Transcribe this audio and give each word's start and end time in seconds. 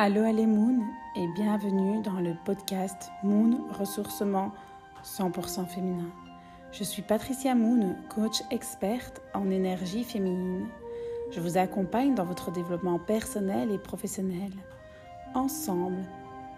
Allô, 0.00 0.22
allez 0.22 0.46
Moon 0.46 0.78
et 1.16 1.26
bienvenue 1.34 2.00
dans 2.02 2.20
le 2.20 2.32
podcast 2.44 3.10
Moon 3.24 3.66
Ressourcement 3.80 4.52
100% 5.02 5.66
féminin. 5.66 6.12
Je 6.70 6.84
suis 6.84 7.02
Patricia 7.02 7.56
Moon, 7.56 7.96
coach 8.08 8.44
experte 8.52 9.20
en 9.34 9.50
énergie 9.50 10.04
féminine. 10.04 10.68
Je 11.32 11.40
vous 11.40 11.58
accompagne 11.58 12.14
dans 12.14 12.24
votre 12.24 12.52
développement 12.52 13.00
personnel 13.00 13.72
et 13.72 13.78
professionnel. 13.78 14.52
Ensemble, 15.34 16.04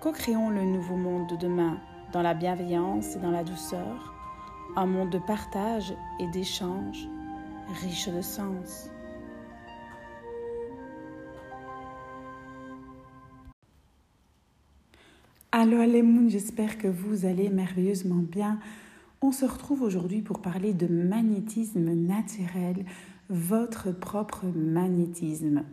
co-créons 0.03 0.51
le 0.51 0.65
nouveau 0.65 0.97
monde 0.97 1.27
de 1.31 1.37
demain 1.37 1.79
dans 2.13 2.21
la 2.21 2.35
bienveillance 2.35 3.17
et 3.17 3.21
dans 3.21 3.31
la 3.31 3.43
douceur, 3.43 4.13
un 4.77 4.85
monde 4.85 5.09
de 5.09 5.19
partage 5.19 5.95
et 6.19 6.27
d'échange 6.27 7.09
riche 7.81 8.11
de 8.11 8.21
sens. 8.21 8.91
Allô 15.53 15.83
les 15.83 16.03
moons, 16.03 16.29
j'espère 16.29 16.79
que 16.79 16.87
vous 16.87 17.27
allez 17.27 17.49
merveilleusement 17.49 18.23
bien. 18.23 18.61
On 19.21 19.33
se 19.33 19.45
retrouve 19.45 19.83
aujourd'hui 19.83 20.23
pour 20.23 20.41
parler 20.41 20.73
de 20.73 20.87
magnétisme 20.87 21.93
naturel, 21.93 22.85
votre 23.29 23.91
propre 23.91 24.45
magnétisme. 24.55 25.65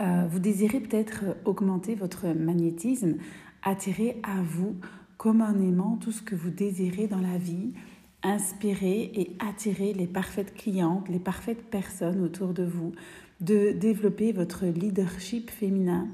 Euh, 0.00 0.26
vous 0.28 0.40
désirez 0.40 0.80
peut-être 0.80 1.22
augmenter 1.44 1.94
votre 1.94 2.26
magnétisme, 2.30 3.14
attirer 3.62 4.20
à 4.24 4.42
vous 4.42 4.74
communément 5.18 5.96
tout 5.98 6.10
ce 6.10 6.22
que 6.22 6.34
vous 6.34 6.50
désirez 6.50 7.06
dans 7.06 7.20
la 7.20 7.38
vie, 7.38 7.72
inspirer 8.24 9.12
et 9.14 9.36
attirer 9.38 9.92
les 9.92 10.08
parfaites 10.08 10.52
clientes, 10.52 11.08
les 11.08 11.20
parfaites 11.20 11.62
personnes 11.62 12.24
autour 12.24 12.54
de 12.54 12.64
vous, 12.64 12.90
de 13.40 13.70
développer 13.70 14.32
votre 14.32 14.66
leadership 14.66 15.48
féminin. 15.48 16.08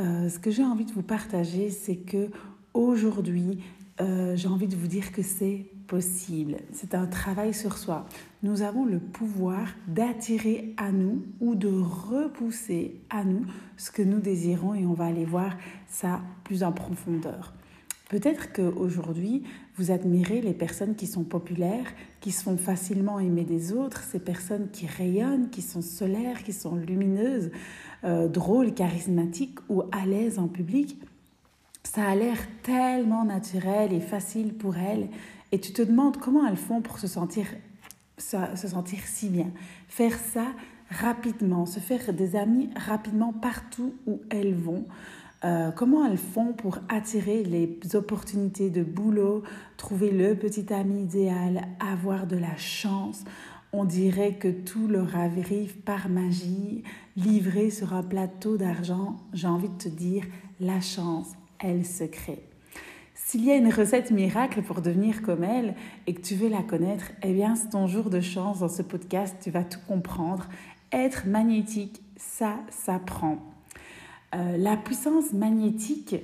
Euh, 0.00 0.30
ce 0.30 0.38
que 0.38 0.50
j'ai 0.50 0.64
envie 0.64 0.86
de 0.86 0.92
vous 0.92 1.02
partager, 1.02 1.68
c'est 1.68 1.96
que 1.96 2.30
aujourd'hui, 2.72 3.62
euh, 4.00 4.34
j'ai 4.34 4.48
envie 4.48 4.66
de 4.66 4.76
vous 4.76 4.86
dire 4.86 5.12
que 5.12 5.22
c'est 5.22 5.66
possible. 5.86 6.56
C'est 6.72 6.94
un 6.94 7.06
travail 7.06 7.52
sur 7.52 7.76
soi. 7.76 8.06
Nous 8.42 8.62
avons 8.62 8.86
le 8.86 8.98
pouvoir 8.98 9.68
d'attirer 9.88 10.74
à 10.78 10.90
nous 10.90 11.22
ou 11.40 11.54
de 11.54 11.68
repousser 11.68 13.00
à 13.10 13.24
nous 13.24 13.44
ce 13.76 13.90
que 13.90 14.02
nous 14.02 14.20
désirons 14.20 14.74
et 14.74 14.86
on 14.86 14.94
va 14.94 15.06
aller 15.06 15.26
voir 15.26 15.56
ça 15.88 16.22
plus 16.44 16.62
en 16.62 16.72
profondeur. 16.72 17.52
Peut-être 18.10 18.52
qu'aujourd'hui, 18.52 19.44
vous 19.76 19.92
admirez 19.92 20.40
les 20.40 20.52
personnes 20.52 20.96
qui 20.96 21.06
sont 21.06 21.22
populaires, 21.22 21.86
qui 22.20 22.32
se 22.32 22.42
font 22.42 22.56
facilement 22.56 23.20
aimer 23.20 23.44
des 23.44 23.72
autres, 23.72 24.02
ces 24.02 24.18
personnes 24.18 24.68
qui 24.72 24.88
rayonnent, 24.88 25.48
qui 25.48 25.62
sont 25.62 25.80
solaires, 25.80 26.42
qui 26.42 26.52
sont 26.52 26.74
lumineuses, 26.74 27.52
euh, 28.02 28.26
drôles, 28.26 28.74
charismatiques 28.74 29.60
ou 29.68 29.82
à 29.92 30.06
l'aise 30.06 30.40
en 30.40 30.48
public. 30.48 30.98
Ça 31.84 32.08
a 32.08 32.16
l'air 32.16 32.36
tellement 32.64 33.24
naturel 33.24 33.92
et 33.92 34.00
facile 34.00 34.54
pour 34.54 34.76
elles. 34.76 35.06
Et 35.52 35.60
tu 35.60 35.72
te 35.72 35.82
demandes 35.82 36.16
comment 36.16 36.44
elles 36.48 36.56
font 36.56 36.80
pour 36.80 36.98
se 36.98 37.06
sentir, 37.06 37.46
se 38.18 38.66
sentir 38.66 38.98
si 39.06 39.28
bien. 39.28 39.52
Faire 39.86 40.18
ça 40.18 40.46
rapidement, 40.90 41.64
se 41.64 41.78
faire 41.78 42.12
des 42.12 42.34
amis 42.34 42.70
rapidement 42.74 43.32
partout 43.32 43.94
où 44.08 44.20
elles 44.30 44.54
vont. 44.54 44.84
Euh, 45.42 45.70
comment 45.70 46.06
elles 46.06 46.18
font 46.18 46.52
pour 46.52 46.78
attirer 46.88 47.42
les 47.44 47.78
opportunités 47.94 48.68
de 48.68 48.82
boulot, 48.82 49.42
trouver 49.78 50.10
le 50.10 50.34
petit 50.34 50.72
ami 50.72 51.04
idéal, 51.04 51.62
avoir 51.80 52.26
de 52.26 52.36
la 52.36 52.56
chance? 52.56 53.24
On 53.72 53.84
dirait 53.84 54.34
que 54.34 54.48
tout 54.48 54.88
leur 54.88 55.16
arrive 55.16 55.78
par 55.78 56.08
magie, 56.08 56.82
livré 57.16 57.70
sur 57.70 57.94
un 57.94 58.02
plateau 58.02 58.56
d'argent. 58.56 59.16
J'ai 59.32 59.46
envie 59.46 59.68
de 59.68 59.78
te 59.78 59.88
dire, 59.88 60.24
la 60.58 60.80
chance, 60.80 61.28
elle 61.58 61.86
se 61.86 62.04
crée. 62.04 62.42
S'il 63.14 63.44
y 63.44 63.50
a 63.52 63.56
une 63.56 63.72
recette 63.72 64.10
miracle 64.10 64.60
pour 64.62 64.82
devenir 64.82 65.22
comme 65.22 65.44
elle 65.44 65.76
et 66.08 66.14
que 66.14 66.20
tu 66.20 66.34
veux 66.34 66.48
la 66.48 66.64
connaître, 66.64 67.12
eh 67.22 67.32
bien, 67.32 67.54
c'est 67.54 67.70
ton 67.70 67.86
jour 67.86 68.10
de 68.10 68.20
chance 68.20 68.58
dans 68.58 68.68
ce 68.68 68.82
podcast, 68.82 69.36
tu 69.40 69.50
vas 69.50 69.62
tout 69.62 69.78
comprendre. 69.86 70.48
Être 70.90 71.28
magnétique, 71.28 72.02
ça 72.16 72.56
s'apprend. 72.70 73.49
Euh, 74.34 74.56
la 74.56 74.76
puissance 74.76 75.32
magnétique 75.32 76.16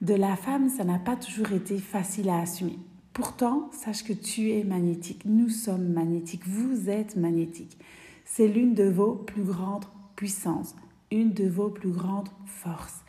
de 0.00 0.14
la 0.14 0.36
femme, 0.36 0.68
ça 0.68 0.84
n'a 0.84 0.98
pas 0.98 1.16
toujours 1.16 1.52
été 1.52 1.78
facile 1.78 2.28
à 2.28 2.40
assumer. 2.40 2.78
Pourtant, 3.12 3.68
sache 3.72 4.04
que 4.04 4.12
tu 4.12 4.52
es 4.52 4.62
magnétique, 4.62 5.24
nous 5.24 5.48
sommes 5.48 5.88
magnétiques, 5.88 6.46
vous 6.46 6.88
êtes 6.88 7.16
magnétique. 7.16 7.76
C'est 8.24 8.46
l'une 8.46 8.74
de 8.74 8.84
vos 8.84 9.14
plus 9.14 9.42
grandes 9.42 9.86
puissances, 10.14 10.76
une 11.10 11.32
de 11.32 11.48
vos 11.48 11.68
plus 11.68 11.90
grandes 11.90 12.28
forces. 12.46 13.02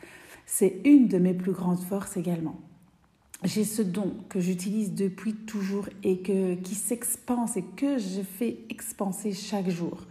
C'est 0.46 0.80
une 0.84 1.06
de 1.06 1.18
mes 1.18 1.34
plus 1.34 1.52
grandes 1.52 1.78
forces 1.78 2.16
également. 2.16 2.58
J'ai 3.44 3.64
ce 3.64 3.82
don 3.82 4.16
que 4.28 4.40
j'utilise 4.40 4.92
depuis 4.94 5.34
toujours 5.34 5.88
et 6.02 6.18
que, 6.18 6.54
qui 6.56 6.74
s'expanse 6.74 7.56
et 7.56 7.62
que 7.62 7.98
je 7.98 8.22
fais 8.22 8.58
expanser 8.68 9.32
chaque 9.32 9.70
jour. 9.70 10.06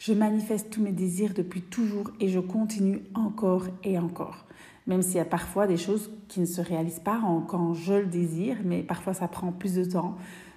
Je 0.00 0.14
manifeste 0.14 0.70
tous 0.70 0.80
mes 0.80 0.92
désirs 0.92 1.34
depuis 1.34 1.60
toujours 1.60 2.10
et 2.20 2.28
je 2.28 2.40
continue 2.40 3.02
encore 3.12 3.66
et 3.84 3.98
encore. 3.98 4.46
Même 4.86 5.02
s'il 5.02 5.16
y 5.16 5.20
a 5.20 5.26
parfois 5.26 5.66
des 5.66 5.76
choses 5.76 6.10
qui 6.26 6.40
ne 6.40 6.46
se 6.46 6.62
réalisent 6.62 7.02
pas 7.04 7.20
quand 7.48 7.74
je 7.74 7.92
le 7.92 8.06
désire, 8.06 8.56
mais 8.64 8.82
parfois 8.82 9.12
ça 9.12 9.28
prend 9.28 9.52
plus 9.52 9.74
de 9.74 9.84
temps. 9.84 10.16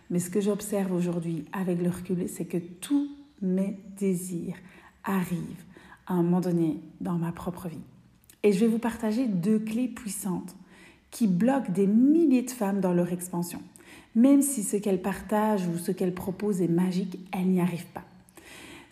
Mais 0.09 0.19
ce 0.19 0.29
que 0.29 0.39
j'observe 0.39 0.93
aujourd'hui 0.93 1.43
avec 1.51 1.81
le 1.81 1.89
recul, 1.89 2.29
c'est 2.29 2.45
que 2.45 2.57
tous 2.57 3.09
mes 3.41 3.77
désirs 3.99 4.55
arrivent 5.03 5.65
à 6.07 6.13
un 6.13 6.23
moment 6.23 6.39
donné 6.39 6.79
dans 7.01 7.17
ma 7.17 7.33
propre 7.33 7.67
vie. 7.67 7.83
Et 8.43 8.53
je 8.53 8.61
vais 8.61 8.67
vous 8.67 8.79
partager 8.79 9.27
deux 9.27 9.59
clés 9.59 9.89
puissantes 9.89 10.55
qui 11.11 11.27
bloquent 11.27 11.73
des 11.73 11.87
milliers 11.87 12.43
de 12.43 12.51
femmes 12.51 12.79
dans 12.79 12.93
leur 12.93 13.11
expansion. 13.11 13.61
Même 14.15 14.41
si 14.41 14.63
ce 14.63 14.77
qu'elles 14.77 15.01
partagent 15.01 15.67
ou 15.67 15.77
ce 15.77 15.91
qu'elles 15.91 16.15
proposent 16.15 16.61
est 16.61 16.69
magique, 16.69 17.19
elles 17.33 17.49
n'y 17.49 17.59
arrivent 17.59 17.91
pas 17.93 18.05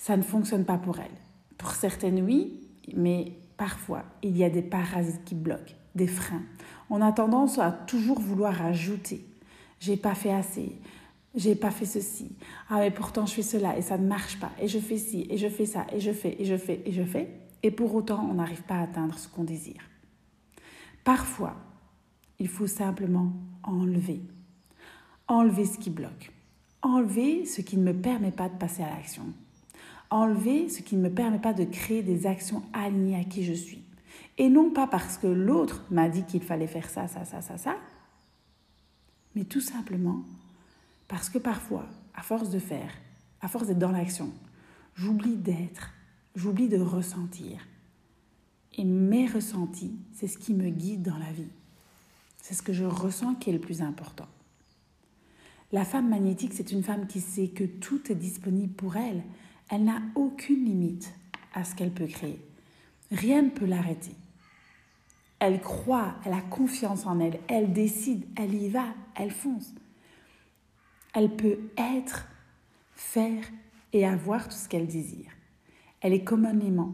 ça 0.02 0.18
ne 0.18 0.24
fonctionne 0.24 0.66
pas 0.66 0.80
pour 0.80 1.00
elles. 1.00 1.12
Pour 1.60 1.74
certaines, 1.74 2.24
oui, 2.24 2.60
mais 2.96 3.34
parfois, 3.56 4.04
il 4.24 4.36
y 4.36 4.44
a 4.44 4.50
des 4.50 4.64
parasites 4.64 5.24
qui 5.24 5.36
bloquent, 5.36 5.76
des 5.94 6.08
freins. 6.08 6.42
On 6.90 7.04
a 7.04 7.12
tendance 7.12 7.60
à 7.60 7.72
toujours 7.72 8.20
vouloir 8.20 8.66
ajouter. 8.66 9.24
J'ai 9.80 9.98
pas 9.98 10.16
fait 10.16 10.34
assez. 10.34 10.76
J'ai 11.36 11.54
pas 11.54 11.70
fait 11.70 11.86
ceci. 11.86 12.36
Ah, 12.68 12.80
mais 12.80 12.90
pourtant, 12.90 13.28
je 13.28 13.34
fais 13.36 13.44
cela 13.44 13.78
et 13.78 13.84
ça 13.84 14.00
ne 14.00 14.08
marche 14.08 14.40
pas. 14.40 14.50
Et 14.60 14.68
je 14.68 14.80
fais 14.80 14.98
ci, 14.98 15.28
et 15.30 15.38
je 15.38 15.48
fais 15.48 15.68
ça, 15.68 15.86
et 15.94 16.00
je 16.00 16.12
fais, 16.12 16.36
et 16.40 16.46
je 16.46 16.58
fais, 16.58 16.82
et 16.84 16.92
je 16.92 17.04
fais. 17.04 17.30
Et 17.62 17.70
pour 17.70 17.94
autant, 17.94 18.28
on 18.28 18.34
n'arrive 18.34 18.64
pas 18.64 18.78
à 18.78 18.82
atteindre 18.82 19.20
ce 19.20 19.28
qu'on 19.28 19.44
désire. 19.44 19.84
Parfois, 21.04 21.58
il 22.40 22.48
faut 22.48 22.66
simplement 22.66 23.34
enlever. 23.62 24.22
Enlever 25.28 25.66
ce 25.66 25.78
qui 25.78 25.92
bloque. 25.92 26.32
Enlever 26.82 27.46
ce 27.46 27.62
qui 27.62 27.78
ne 27.78 27.84
me 27.84 27.94
permet 27.94 28.32
pas 28.32 28.50
de 28.50 28.58
passer 28.58 28.82
à 28.82 28.90
l'action 28.90 29.26
enlever 30.12 30.70
ce 30.70 30.82
qui 30.82 30.96
ne 30.96 31.02
me 31.02 31.10
permet 31.10 31.40
pas 31.40 31.54
de 31.54 31.64
créer 31.64 32.04
des 32.04 32.28
actions 32.28 32.62
alignées 32.74 33.20
à 33.20 33.24
qui 33.24 33.44
je 33.44 33.54
suis. 33.54 33.82
Et 34.38 34.50
non 34.50 34.70
pas 34.70 34.86
parce 34.86 35.18
que 35.18 35.28
l'autre 35.28 35.86
m'a 35.90 36.10
dit 36.10 36.24
qu'il 36.24 36.44
fallait 36.44 36.68
faire 36.68 36.90
ça, 36.90 37.08
ça, 37.08 37.26
ça, 37.26 37.42
ça, 37.42 37.58
ça, 37.58 37.76
mais 39.36 39.46
tout 39.46 39.62
simplement 39.62 40.24
parce 41.08 41.30
que 41.30 41.38
parfois, 41.38 41.88
à 42.14 42.22
force 42.22 42.50
de 42.50 42.60
faire, 42.60 42.92
à 43.42 43.48
force 43.48 43.68
d'être 43.68 43.80
dans 43.80 43.92
l'action, 43.92 44.32
j'oublie 44.96 45.36
d'être, 45.36 45.92
j'oublie 46.36 46.70
de 46.70 46.80
ressentir. 46.80 47.60
Et 48.78 48.86
mes 48.86 49.28
ressentis, 49.28 49.96
c'est 50.14 50.28
ce 50.28 50.38
qui 50.38 50.54
me 50.54 50.70
guide 50.70 51.02
dans 51.02 51.18
la 51.18 51.32
vie. 51.32 51.52
C'est 52.38 52.54
ce 52.54 52.62
que 52.62 52.74
je 52.74 52.86
ressens 52.86 53.36
qui 53.36 53.50
est 53.50 53.54
le 53.54 53.60
plus 53.60 53.82
important. 53.82 54.28
La 55.74 55.86
femme 55.86 56.10
magnétique, 56.10 56.54
c'est 56.54 56.72
une 56.72 56.84
femme 56.84 57.08
qui 57.08 57.22
sait 57.22 57.50
que 57.50 57.64
tout 57.64 58.12
est 58.12 58.16
disponible 58.16 58.74
pour 58.74 58.96
elle. 58.98 59.24
Elle 59.72 59.86
n'a 59.86 60.02
aucune 60.16 60.66
limite 60.66 61.14
à 61.54 61.64
ce 61.64 61.76
qu'elle 61.76 61.92
peut 61.92 62.06
créer. 62.06 62.40
Rien 63.10 63.42
ne 63.42 63.50
peut 63.50 63.66
l'arrêter. 63.66 64.16
Elle 65.40 65.62
croit, 65.62 66.16
elle 66.26 66.34
a 66.34 66.42
confiance 66.42 67.08
en 67.08 67.20
elle, 67.20 67.40
elle 67.48 67.74
décide, 67.74 68.26
elle 68.36 68.54
y 68.54 68.70
va, 68.70 68.86
elle 69.16 69.32
fonce. 69.32 69.74
Elle 71.16 71.36
peut 71.36 71.58
être, 71.78 72.28
faire 72.94 73.44
et 73.94 74.06
avoir 74.06 74.48
tout 74.48 74.56
ce 74.56 74.70
qu'elle 74.70 74.88
désire. 74.88 75.32
Elle 76.02 76.14
est 76.14 76.24
comme 76.24 76.46
un 76.46 76.60
aimant. 76.60 76.94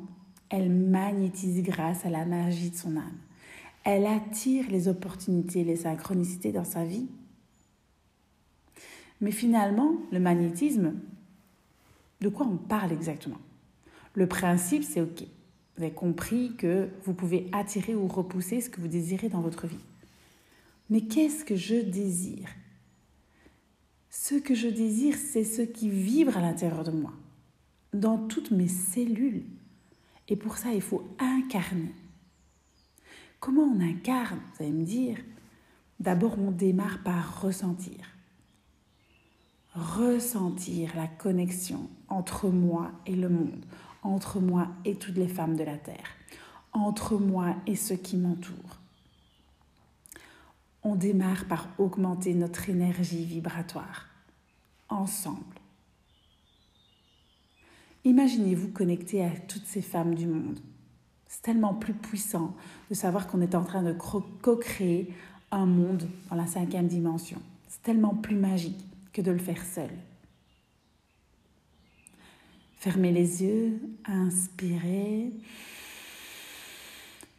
Elle 0.49 0.71
magnétise 0.71 1.61
grâce 1.63 2.05
à 2.05 2.09
la 2.09 2.25
magie 2.25 2.69
de 2.69 2.75
son 2.75 2.95
âme. 2.95 3.17
Elle 3.83 4.05
attire 4.05 4.69
les 4.69 4.87
opportunités, 4.87 5.63
les 5.63 5.77
synchronicités 5.77 6.51
dans 6.51 6.63
sa 6.63 6.85
vie. 6.85 7.07
Mais 9.19 9.31
finalement, 9.31 9.93
le 10.11 10.19
magnétisme, 10.19 10.93
de 12.21 12.29
quoi 12.29 12.45
on 12.47 12.57
parle 12.57 12.91
exactement? 12.91 13.39
Le 14.13 14.27
principe, 14.27 14.83
c'est 14.83 15.01
OK. 15.01 15.23
Vous 15.75 15.83
avez 15.83 15.93
compris 15.93 16.55
que 16.55 16.89
vous 17.03 17.13
pouvez 17.13 17.49
attirer 17.51 17.93
ou 17.93 18.07
repousser 18.07 18.61
ce 18.61 18.69
que 18.69 18.81
vous 18.81 18.87
désirez 18.87 19.29
dans 19.29 19.41
votre 19.41 19.67
vie. 19.67 19.77
Mais 20.89 21.01
qu'est-ce 21.01 21.45
que 21.45 21.55
je 21.55 21.75
désire? 21.75 22.49
Ce 24.09 24.35
que 24.35 24.55
je 24.55 24.67
désire, 24.67 25.15
c'est 25.15 25.43
ce 25.43 25.61
qui 25.61 25.89
vibre 25.89 26.37
à 26.37 26.41
l'intérieur 26.41 26.83
de 26.83 26.91
moi, 26.91 27.13
dans 27.93 28.17
toutes 28.17 28.51
mes 28.51 28.67
cellules. 28.67 29.43
Et 30.27 30.35
pour 30.35 30.57
ça, 30.57 30.73
il 30.73 30.81
faut 30.81 31.07
incarner. 31.19 31.93
Comment 33.39 33.63
on 33.63 33.79
incarne? 33.79 34.39
Vous 34.55 34.63
allez 34.63 34.73
me 34.73 34.83
dire. 34.83 35.17
D'abord, 35.99 36.39
on 36.39 36.51
démarre 36.51 37.03
par 37.03 37.41
ressentir. 37.41 38.16
Ressentir 39.77 40.95
la 40.95 41.05
connexion 41.05 41.87
entre 42.07 42.49
moi 42.49 42.91
et 43.05 43.15
le 43.15 43.29
monde, 43.29 43.63
entre 44.01 44.39
moi 44.39 44.69
et 44.85 44.95
toutes 44.95 45.17
les 45.17 45.27
femmes 45.27 45.55
de 45.55 45.63
la 45.63 45.77
Terre, 45.77 46.15
entre 46.73 47.17
moi 47.17 47.55
et 47.67 47.75
ceux 47.75 47.95
qui 47.95 48.17
m'entourent. 48.17 48.79
On 50.81 50.95
démarre 50.95 51.45
par 51.45 51.67
augmenter 51.77 52.33
notre 52.33 52.71
énergie 52.71 53.23
vibratoire, 53.23 54.07
ensemble. 54.89 55.43
Imaginez-vous 58.03 58.69
connecté 58.69 59.23
à 59.23 59.29
toutes 59.29 59.67
ces 59.67 59.83
femmes 59.83 60.15
du 60.15 60.25
monde. 60.25 60.59
C'est 61.27 61.43
tellement 61.43 61.75
plus 61.75 61.93
puissant 61.93 62.55
de 62.89 62.95
savoir 62.95 63.27
qu'on 63.27 63.41
est 63.41 63.53
en 63.53 63.63
train 63.63 63.83
de 63.83 63.93
co-créer 63.93 65.13
un 65.51 65.67
monde 65.67 66.09
dans 66.31 66.35
la 66.35 66.47
cinquième 66.47 66.87
dimension. 66.87 67.39
C'est 67.67 67.83
tellement 67.83 68.15
plus 68.15 68.37
magique 68.37 68.86
de 69.21 69.31
le 69.31 69.39
faire 69.39 69.63
seul. 69.65 69.91
Fermez 72.77 73.11
les 73.11 73.43
yeux, 73.43 73.81
inspirez, 74.05 75.33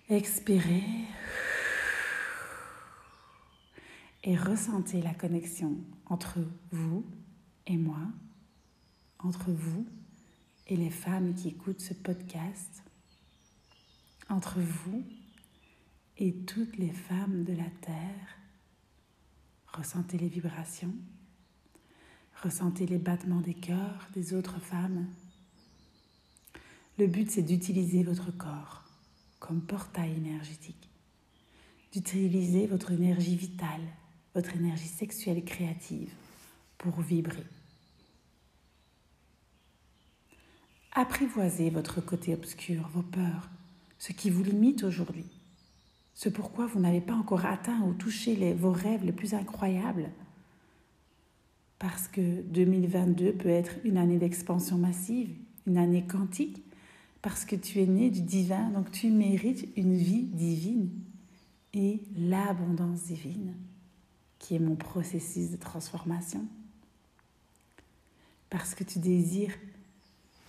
expirez 0.08 0.82
et 4.25 4.36
ressentez 4.36 5.00
la 5.00 5.14
connexion 5.14 5.76
entre 6.06 6.38
vous 6.72 7.06
et 7.66 7.76
moi, 7.76 8.02
entre 9.20 9.52
vous 9.52 9.86
et 10.66 10.76
les 10.76 10.90
femmes 10.90 11.34
qui 11.34 11.48
écoutent 11.48 11.80
ce 11.80 11.94
podcast, 11.94 12.82
entre 14.28 14.58
vous 14.58 15.04
et 16.19 16.34
toutes 16.34 16.76
les 16.76 16.90
femmes 16.90 17.44
de 17.44 17.52
la 17.52 17.70
Terre. 17.80 18.38
Ressentez 19.69 20.19
les 20.19 20.28
vibrations, 20.28 20.94
ressentez 22.43 22.87
les 22.87 22.99
battements 22.99 23.40
des 23.40 23.55
cœurs 23.55 24.08
des 24.14 24.35
autres 24.35 24.61
femmes. 24.61 25.06
Le 26.99 27.06
but, 27.06 27.31
c'est 27.31 27.43
d'utiliser 27.43 28.02
votre 28.02 28.31
corps 28.31 28.85
comme 29.38 29.61
portail 29.61 30.17
énergétique, 30.17 30.88
d'utiliser 31.93 32.67
votre 32.67 32.90
énergie 32.90 33.37
vitale, 33.37 33.82
votre 34.35 34.55
énergie 34.56 34.88
sexuelle 34.88 35.44
créative 35.44 36.12
pour 36.76 37.00
vibrer. 37.00 37.46
Apprivoisez 40.93 41.70
votre 41.70 42.00
côté 42.00 42.35
obscur, 42.35 42.88
vos 42.93 43.02
peurs, 43.02 43.49
ce 43.99 44.12
qui 44.12 44.31
vous 44.31 44.43
limite 44.43 44.82
aujourd'hui, 44.82 45.26
ce 46.14 46.29
pourquoi 46.29 46.67
vous 46.67 46.81
n'avez 46.81 47.00
pas 47.00 47.14
encore 47.14 47.46
atteint 47.46 47.81
ou 47.82 47.94
touché 47.94 48.52
vos 48.55 48.73
rêves 48.73 49.05
les 49.05 49.12
plus 49.12 49.35
incroyables. 49.35 50.11
Parce 51.78 52.08
que 52.08 52.42
2022 52.42 53.32
peut 53.32 53.48
être 53.48 53.72
une 53.84 53.98
année 53.98 54.19
d'expansion 54.19 54.78
massive, 54.78 55.30
une 55.66 55.78
année 55.78 56.04
quantique, 56.04 56.62
parce 57.22 57.44
que 57.44 57.56
tu 57.56 57.80
es 57.80 57.86
né 57.86 58.10
du 58.10 58.22
divin, 58.22 58.70
donc 58.70 58.90
tu 58.90 59.10
mérites 59.10 59.69
une 59.76 59.96
vie 59.96 60.25
divine 60.25 60.90
et 61.75 62.00
l'abondance 62.16 63.04
divine, 63.04 63.54
qui 64.38 64.56
est 64.56 64.60
mon 64.60 64.76
processus 64.76 65.50
de 65.50 65.56
transformation. 65.56 66.44
Parce 68.50 68.75
que 68.75 68.82
tu 68.82 68.98
désires, 68.98 69.54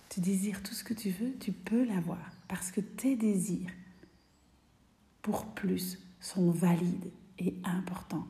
tu 0.08 0.20
désires 0.20 0.62
tout 0.62 0.74
ce 0.74 0.82
que 0.82 0.94
tu 0.94 1.10
veux, 1.10 1.34
tu 1.38 1.52
peux 1.52 1.84
l'avoir, 1.84 2.32
parce 2.48 2.70
que 2.70 2.80
tes 2.80 3.14
désirs 3.14 3.70
pour 5.22 5.44
plus 5.46 5.98
sont 6.20 6.50
valides 6.50 7.10
et 7.38 7.54
importants. 7.62 8.26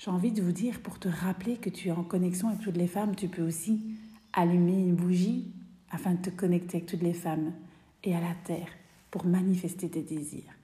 J'ai 0.00 0.10
envie 0.10 0.32
de 0.32 0.40
vous 0.40 0.52
dire, 0.52 0.80
pour 0.80 0.98
te 0.98 1.08
rappeler 1.08 1.58
que 1.58 1.68
tu 1.68 1.88
es 1.88 1.92
en 1.92 2.02
connexion 2.02 2.48
avec 2.48 2.62
toutes 2.62 2.78
les 2.78 2.86
femmes, 2.86 3.14
tu 3.14 3.28
peux 3.28 3.42
aussi 3.42 3.82
allumer 4.32 4.78
une 4.78 4.94
bougie 4.94 5.52
afin 5.90 6.14
de 6.14 6.22
te 6.22 6.30
connecter 6.30 6.78
avec 6.78 6.88
toutes 6.88 7.02
les 7.02 7.12
femmes 7.12 7.52
et 8.02 8.16
à 8.16 8.20
la 8.20 8.34
terre 8.44 8.68
pour 9.10 9.26
manifester 9.26 9.90
tes 9.90 10.00
désirs. 10.00 10.54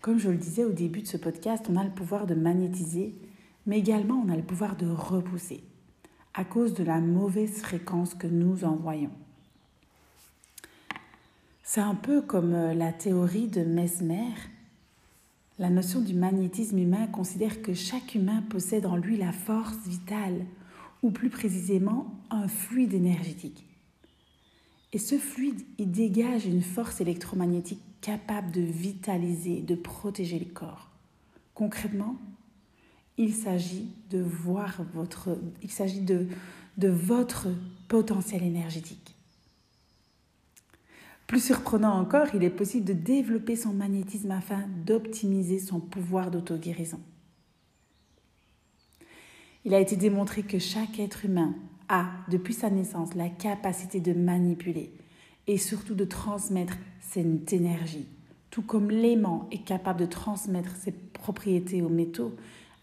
Comme 0.00 0.18
je 0.18 0.30
le 0.30 0.36
disais 0.36 0.64
au 0.64 0.72
début 0.72 1.02
de 1.02 1.06
ce 1.06 1.16
podcast, 1.16 1.66
on 1.70 1.76
a 1.76 1.84
le 1.84 1.90
pouvoir 1.90 2.26
de 2.26 2.34
magnétiser, 2.34 3.14
mais 3.66 3.78
également 3.78 4.20
on 4.26 4.32
a 4.32 4.36
le 4.36 4.42
pouvoir 4.42 4.74
de 4.74 4.88
repousser 4.88 5.62
à 6.34 6.44
cause 6.44 6.74
de 6.74 6.82
la 6.82 6.98
mauvaise 6.98 7.60
fréquence 7.60 8.14
que 8.14 8.26
nous 8.26 8.64
envoyons. 8.64 9.12
C'est 11.62 11.82
un 11.82 11.94
peu 11.94 12.20
comme 12.20 12.54
euh, 12.54 12.74
la 12.74 12.92
théorie 12.92 13.46
de 13.46 13.62
Mesmer. 13.62 14.32
La 15.58 15.70
notion 15.70 16.00
du 16.00 16.14
magnétisme 16.14 16.78
humain 16.78 17.08
considère 17.08 17.62
que 17.62 17.74
chaque 17.74 18.14
humain 18.14 18.42
possède 18.48 18.86
en 18.86 18.96
lui 18.96 19.16
la 19.16 19.32
force 19.32 19.76
vitale, 19.86 20.46
ou 21.02 21.10
plus 21.10 21.30
précisément 21.30 22.14
un 22.30 22.46
fluide 22.46 22.94
énergétique. 22.94 23.64
Et 24.92 24.98
ce 24.98 25.18
fluide, 25.18 25.60
il 25.78 25.90
dégage 25.90 26.46
une 26.46 26.62
force 26.62 27.00
électromagnétique 27.00 27.82
capable 28.00 28.52
de 28.52 28.60
vitaliser, 28.60 29.60
de 29.60 29.74
protéger 29.74 30.38
le 30.38 30.46
corps. 30.46 30.88
Concrètement, 31.54 32.16
il 33.16 33.34
s'agit 33.34 33.88
de 34.10 34.20
voir 34.20 34.82
votre, 34.94 35.36
il 35.62 35.70
s'agit 35.70 36.00
de, 36.00 36.26
de 36.78 36.88
votre 36.88 37.48
potentiel 37.88 38.44
énergétique. 38.44 39.07
Plus 41.28 41.44
surprenant 41.44 41.92
encore, 42.00 42.28
il 42.34 42.42
est 42.42 42.48
possible 42.48 42.86
de 42.86 42.94
développer 42.94 43.54
son 43.54 43.74
magnétisme 43.74 44.30
afin 44.30 44.64
d'optimiser 44.86 45.58
son 45.58 45.78
pouvoir 45.78 46.30
d'auto-guérison. 46.30 46.98
Il 49.66 49.74
a 49.74 49.78
été 49.78 49.94
démontré 49.96 50.42
que 50.42 50.58
chaque 50.58 50.98
être 50.98 51.26
humain 51.26 51.54
a, 51.90 52.06
depuis 52.30 52.54
sa 52.54 52.70
naissance, 52.70 53.14
la 53.14 53.28
capacité 53.28 54.00
de 54.00 54.14
manipuler 54.14 54.90
et 55.46 55.58
surtout 55.58 55.94
de 55.94 56.06
transmettre 56.06 56.78
cette 57.00 57.52
énergie, 57.52 58.06
tout 58.48 58.62
comme 58.62 58.90
l'aimant 58.90 59.48
est 59.52 59.64
capable 59.64 60.00
de 60.00 60.06
transmettre 60.06 60.76
ses 60.76 60.92
propriétés 60.92 61.82
aux 61.82 61.90
métaux 61.90 62.34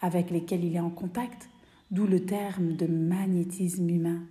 avec 0.01 0.29
lesquels 0.29 0.63
il 0.63 0.75
est 0.75 0.79
en 0.79 0.91
contact, 0.91 1.49
d'où 1.89 2.05
le 2.05 2.23
terme 2.23 2.75
de 2.75 2.85
magnétisme 2.85 3.89
humain. 3.89 4.21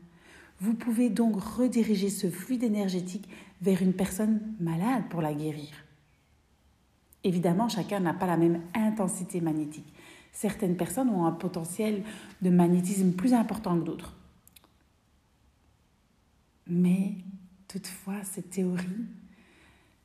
Vous 0.61 0.75
pouvez 0.75 1.11
donc 1.11 1.35
rediriger 1.37 2.11
ce 2.11 2.31
fluide 2.31 2.63
énergétique 2.63 3.29
vers 3.65 3.83
une 3.83 3.95
personne 3.95 4.41
malade 4.61 5.05
pour 5.09 5.23
la 5.23 5.33
guérir. 5.33 5.71
Évidemment, 7.25 7.71
chacun 7.71 7.99
n'a 7.99 8.13
pas 8.13 8.27
la 8.27 8.37
même 8.37 8.61
intensité 8.75 9.41
magnétique. 9.41 9.91
Certaines 10.33 10.77
personnes 10.77 11.09
ont 11.09 11.25
un 11.25 11.33
potentiel 11.33 12.03
de 12.43 12.51
magnétisme 12.51 13.13
plus 13.13 13.33
important 13.33 13.79
que 13.79 13.85
d'autres. 13.85 14.15
Mais 16.67 17.13
toutefois, 17.67 18.23
cette 18.25 18.51
théorie, 18.51 19.07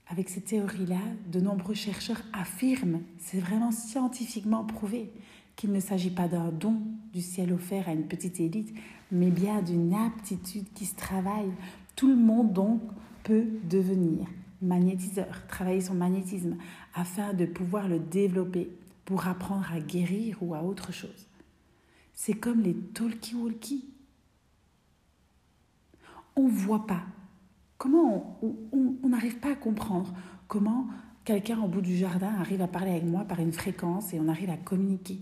avec 0.07 0.29
ces 0.29 0.41
théories-là, 0.41 1.01
de 1.29 1.41
nombreux 1.41 1.75
chercheurs 1.75 2.21
affirment, 2.31 3.01
c'est 3.17 3.39
vraiment 3.39 3.71
scientifiquement 3.71 4.63
prouvé, 4.63 5.11
qu'il 5.57 5.73
ne 5.73 5.81
s'agit 5.81 6.11
pas 6.11 6.29
d'un 6.29 6.53
don 6.53 6.81
du 7.11 7.21
ciel 7.21 7.51
offert 7.51 7.89
à 7.89 7.91
une 7.91 8.07
petite 8.07 8.39
élite, 8.39 8.73
mais 9.11 9.31
bien 9.31 9.61
d'une 9.61 9.93
aptitude 9.93 10.71
qui 10.73 10.85
se 10.85 10.95
travaille. 10.95 11.51
Tout 11.97 12.07
le 12.07 12.15
monde 12.15 12.53
donc 12.53 12.81
devenir 13.63 14.27
magnétiseur, 14.61 15.47
travailler 15.47 15.81
son 15.81 15.93
magnétisme 15.93 16.57
afin 16.93 17.33
de 17.33 17.45
pouvoir 17.45 17.87
le 17.87 17.99
développer 17.99 18.69
pour 19.05 19.27
apprendre 19.27 19.71
à 19.71 19.79
guérir 19.79 20.37
ou 20.41 20.53
à 20.53 20.63
autre 20.63 20.91
chose. 20.91 21.27
C'est 22.13 22.33
comme 22.33 22.61
les 22.61 22.75
talkie-walkie. 22.75 23.85
On 26.35 26.47
voit 26.47 26.85
pas. 26.85 27.03
Comment 27.77 28.39
on 28.41 29.09
n'arrive 29.09 29.39
pas 29.39 29.51
à 29.51 29.55
comprendre 29.55 30.13
comment 30.47 30.87
quelqu'un 31.23 31.61
au 31.61 31.67
bout 31.67 31.81
du 31.81 31.95
jardin 31.95 32.33
arrive 32.39 32.61
à 32.61 32.67
parler 32.67 32.91
avec 32.91 33.05
moi 33.05 33.23
par 33.23 33.39
une 33.39 33.53
fréquence 33.53 34.13
et 34.13 34.19
on 34.19 34.27
arrive 34.27 34.49
à 34.49 34.57
communiquer. 34.57 35.19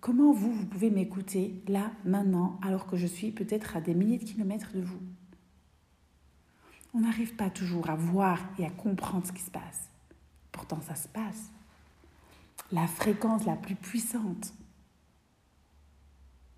Comment 0.00 0.32
vous, 0.32 0.52
vous 0.52 0.66
pouvez 0.66 0.90
m'écouter 0.90 1.62
là, 1.68 1.90
maintenant, 2.04 2.58
alors 2.62 2.86
que 2.86 2.96
je 2.96 3.06
suis 3.06 3.32
peut-être 3.32 3.76
à 3.76 3.80
des 3.80 3.94
milliers 3.94 4.18
de 4.18 4.24
kilomètres 4.24 4.72
de 4.74 4.80
vous? 4.80 5.00
On 6.92 7.00
n'arrive 7.00 7.34
pas 7.36 7.50
toujours 7.50 7.88
à 7.88 7.94
voir 7.94 8.38
et 8.58 8.66
à 8.66 8.70
comprendre 8.70 9.26
ce 9.26 9.32
qui 9.32 9.42
se 9.42 9.50
passe. 9.50 9.90
Pourtant, 10.50 10.80
ça 10.80 10.94
se 10.94 11.08
passe. 11.08 11.52
La 12.72 12.86
fréquence 12.86 13.44
la 13.44 13.56
plus 13.56 13.76
puissante, 13.76 14.52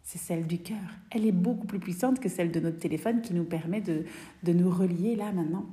c'est 0.03 0.19
celle 0.19 0.47
du 0.47 0.59
cœur. 0.59 0.91
Elle 1.11 1.27
est 1.27 1.33
beaucoup 1.33 1.67
plus 1.67 1.81
puissante 1.81 2.21
que 2.21 2.29
celle 2.29 2.53
de 2.53 2.61
notre 2.61 2.79
téléphone 2.79 3.23
qui 3.23 3.33
nous 3.33 3.45
permet 3.45 3.81
de, 3.81 4.05
nous 4.45 4.71
relier 4.71 5.17
là 5.17 5.33
maintenant. 5.33 5.67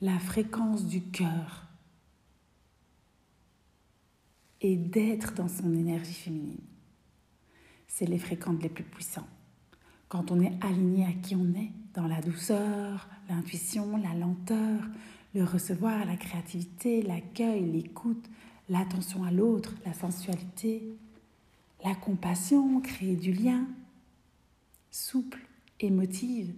La 0.00 0.18
fréquence 0.18 0.86
du 0.86 1.00
cœur 1.00 1.68
et 4.60 4.76
d'être 4.76 5.34
dans 5.34 5.48
son 5.48 5.72
énergie 5.74 6.14
féminine. 6.14 6.58
C'est 7.86 8.06
les 8.06 8.18
fréquences 8.18 8.62
les 8.62 8.68
plus 8.68 8.84
puissantes. 8.84 9.24
Quand 10.08 10.30
on 10.30 10.40
est 10.40 10.52
aligné 10.62 11.04
à 11.04 11.12
qui 11.12 11.34
on 11.34 11.54
est, 11.54 11.70
dans 11.94 12.06
la 12.06 12.20
douceur, 12.20 13.08
l'intuition, 13.28 13.96
la 13.96 14.14
lenteur, 14.14 14.80
le 15.34 15.44
recevoir, 15.44 16.04
la 16.04 16.16
créativité, 16.16 17.02
l'accueil, 17.02 17.64
l'écoute, 17.64 18.24
l'attention 18.68 19.24
à 19.24 19.30
l'autre, 19.30 19.74
la 19.84 19.92
sensualité, 19.92 20.82
la 21.84 21.94
compassion, 21.94 22.80
créer 22.80 23.16
du 23.16 23.32
lien, 23.32 23.66
souple, 24.90 25.40
émotive, 25.80 26.52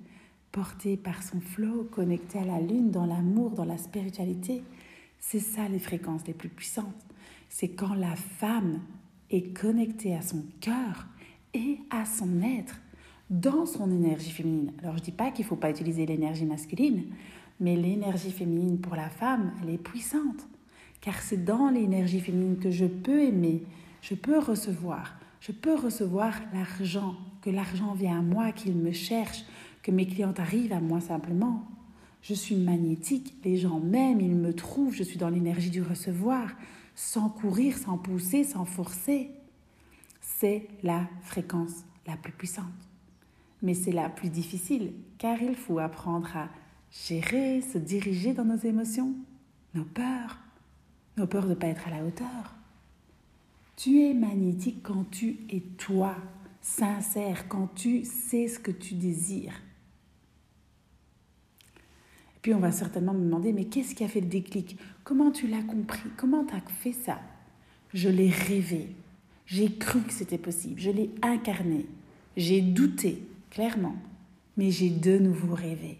portée 0.52 0.96
par 0.96 1.22
son 1.22 1.40
flot, 1.40 1.84
connectée 1.90 2.38
à 2.38 2.44
la 2.44 2.60
lune, 2.60 2.90
dans 2.90 3.06
l'amour, 3.06 3.50
dans 3.50 3.64
la 3.64 3.78
spiritualité. 3.78 4.62
C'est 5.18 5.40
ça 5.40 5.68
les 5.68 5.78
fréquences 5.78 6.26
les 6.26 6.34
plus 6.34 6.48
puissantes. 6.48 6.86
C'est 7.48 7.70
quand 7.70 7.94
la 7.94 8.16
femme 8.16 8.80
est 9.30 9.54
connectée 9.54 10.14
à 10.14 10.22
son 10.22 10.44
cœur 10.60 11.06
et 11.54 11.78
à 11.90 12.04
son 12.04 12.42
être 12.42 12.80
dans 13.30 13.66
son 13.66 13.90
énergie 13.90 14.30
féminine. 14.30 14.72
Alors 14.82 14.94
je 14.94 15.00
ne 15.00 15.04
dis 15.04 15.12
pas 15.12 15.30
qu'il 15.30 15.44
ne 15.44 15.48
faut 15.48 15.56
pas 15.56 15.70
utiliser 15.70 16.06
l'énergie 16.06 16.44
masculine, 16.44 17.04
mais 17.60 17.76
l'énergie 17.76 18.30
féminine 18.30 18.78
pour 18.78 18.96
la 18.96 19.08
femme, 19.08 19.52
elle 19.62 19.70
est 19.70 19.78
puissante. 19.78 20.46
Car 21.00 21.20
c'est 21.20 21.44
dans 21.44 21.70
l'énergie 21.70 22.20
féminine 22.20 22.58
que 22.58 22.70
je 22.70 22.86
peux 22.86 23.22
aimer, 23.22 23.62
je 24.02 24.14
peux 24.14 24.38
recevoir, 24.38 25.18
je 25.40 25.52
peux 25.52 25.74
recevoir 25.74 26.34
l'argent, 26.52 27.14
que 27.42 27.50
l'argent 27.50 27.94
vient 27.94 28.18
à 28.18 28.22
moi, 28.22 28.52
qu'il 28.52 28.74
me 28.74 28.92
cherche, 28.92 29.44
que 29.82 29.90
mes 29.90 30.06
clientes 30.06 30.40
arrivent 30.40 30.72
à 30.72 30.80
moi 30.80 31.00
simplement. 31.00 31.64
Je 32.22 32.34
suis 32.34 32.56
magnétique, 32.56 33.36
les 33.44 33.56
gens 33.56 33.78
m'aiment, 33.78 34.20
ils 34.20 34.34
me 34.34 34.52
trouvent, 34.52 34.94
je 34.94 35.04
suis 35.04 35.18
dans 35.18 35.28
l'énergie 35.28 35.70
du 35.70 35.82
recevoir, 35.82 36.50
sans 36.94 37.28
courir, 37.28 37.76
sans 37.76 37.98
pousser, 37.98 38.42
sans 38.42 38.64
forcer. 38.64 39.30
C'est 40.20 40.66
la 40.82 41.06
fréquence 41.22 41.84
la 42.06 42.16
plus 42.16 42.32
puissante 42.32 42.85
mais 43.62 43.74
c'est 43.74 43.92
la 43.92 44.08
plus 44.08 44.28
difficile 44.28 44.92
car 45.18 45.40
il 45.42 45.54
faut 45.54 45.78
apprendre 45.78 46.36
à 46.36 46.48
gérer, 47.08 47.60
se 47.62 47.78
diriger 47.78 48.32
dans 48.32 48.44
nos 48.44 48.58
émotions, 48.58 49.14
nos 49.74 49.84
peurs, 49.84 50.38
nos 51.16 51.26
peurs 51.26 51.44
de 51.44 51.50
ne 51.50 51.54
pas 51.54 51.68
être 51.68 51.88
à 51.88 51.90
la 51.90 52.04
hauteur. 52.04 52.54
Tu 53.76 54.02
es 54.02 54.14
magnétique 54.14 54.82
quand 54.82 55.10
tu 55.10 55.38
es 55.50 55.60
toi, 55.78 56.16
sincère, 56.62 57.48
quand 57.48 57.68
tu 57.74 58.04
sais 58.04 58.48
ce 58.48 58.58
que 58.58 58.70
tu 58.70 58.94
désires. 58.94 59.60
Puis 62.40 62.54
on 62.54 62.60
va 62.60 62.72
certainement 62.72 63.12
me 63.12 63.24
demander, 63.24 63.52
mais 63.52 63.64
qu'est-ce 63.64 63.94
qui 63.94 64.04
a 64.04 64.08
fait 64.08 64.20
le 64.20 64.28
déclic? 64.28 64.78
Comment 65.04 65.30
tu 65.30 65.46
l'as 65.46 65.62
compris? 65.62 66.08
Comment 66.16 66.44
tu 66.44 66.54
as 66.54 66.60
fait 66.60 66.92
ça? 66.92 67.20
Je 67.92 68.08
l'ai 68.08 68.30
rêvé. 68.30 68.94
J'ai 69.46 69.72
cru 69.72 70.00
que 70.02 70.12
c'était 70.12 70.38
possible. 70.38 70.80
Je 70.80 70.90
l'ai 70.90 71.10
incarné. 71.22 71.86
J'ai 72.36 72.60
douté 72.60 73.22
clairement, 73.56 73.96
mais 74.58 74.70
j'ai 74.70 74.90
de 74.90 75.16
nouveau 75.16 75.54
rêvé. 75.54 75.96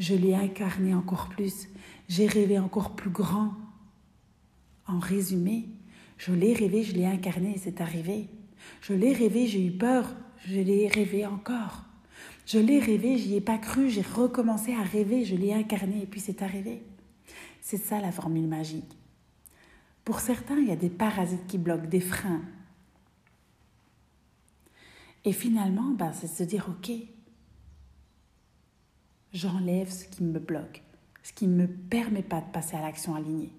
Je 0.00 0.16
l'ai 0.16 0.34
incarné 0.34 0.92
encore 0.92 1.28
plus, 1.28 1.68
j'ai 2.08 2.26
rêvé 2.26 2.58
encore 2.58 2.96
plus 2.96 3.10
grand. 3.10 3.52
En 4.88 4.98
résumé, 4.98 5.68
je 6.18 6.32
l'ai 6.32 6.52
rêvé, 6.52 6.82
je 6.82 6.94
l'ai 6.94 7.06
incarné 7.06 7.60
c'est 7.62 7.80
arrivé. 7.80 8.28
Je 8.80 8.92
l'ai 8.92 9.12
rêvé, 9.12 9.46
j'ai 9.46 9.64
eu 9.64 9.70
peur, 9.70 10.16
je 10.48 10.58
l'ai 10.58 10.88
rêvé 10.88 11.24
encore. 11.24 11.84
Je 12.44 12.58
l'ai 12.58 12.80
rêvé, 12.80 13.18
j'y 13.18 13.36
ai 13.36 13.40
pas 13.40 13.58
cru, 13.58 13.88
j'ai 13.88 14.02
recommencé 14.02 14.74
à 14.74 14.82
rêver, 14.82 15.24
je 15.24 15.36
l'ai 15.36 15.52
incarné 15.52 16.02
et 16.02 16.06
puis 16.06 16.18
c'est 16.18 16.42
arrivé. 16.42 16.82
C'est 17.60 17.76
ça 17.76 18.00
la 18.00 18.10
formule 18.10 18.48
magique. 18.48 18.98
Pour 20.04 20.18
certains, 20.18 20.58
il 20.58 20.66
y 20.66 20.72
a 20.72 20.76
des 20.76 20.90
parasites 20.90 21.46
qui 21.46 21.56
bloquent, 21.56 21.86
des 21.86 22.00
freins, 22.00 22.42
et 25.24 25.32
finalement, 25.32 25.90
ben, 25.90 26.12
c'est 26.12 26.26
se 26.26 26.42
dire, 26.42 26.68
OK, 26.68 26.92
j'enlève 29.32 29.90
ce 29.90 30.04
qui 30.04 30.22
me 30.22 30.38
bloque, 30.38 30.82
ce 31.22 31.32
qui 31.32 31.46
ne 31.46 31.62
me 31.62 31.66
permet 31.66 32.22
pas 32.22 32.40
de 32.40 32.50
passer 32.50 32.76
à 32.76 32.82
l'action 32.82 33.14
alignée. 33.14 33.52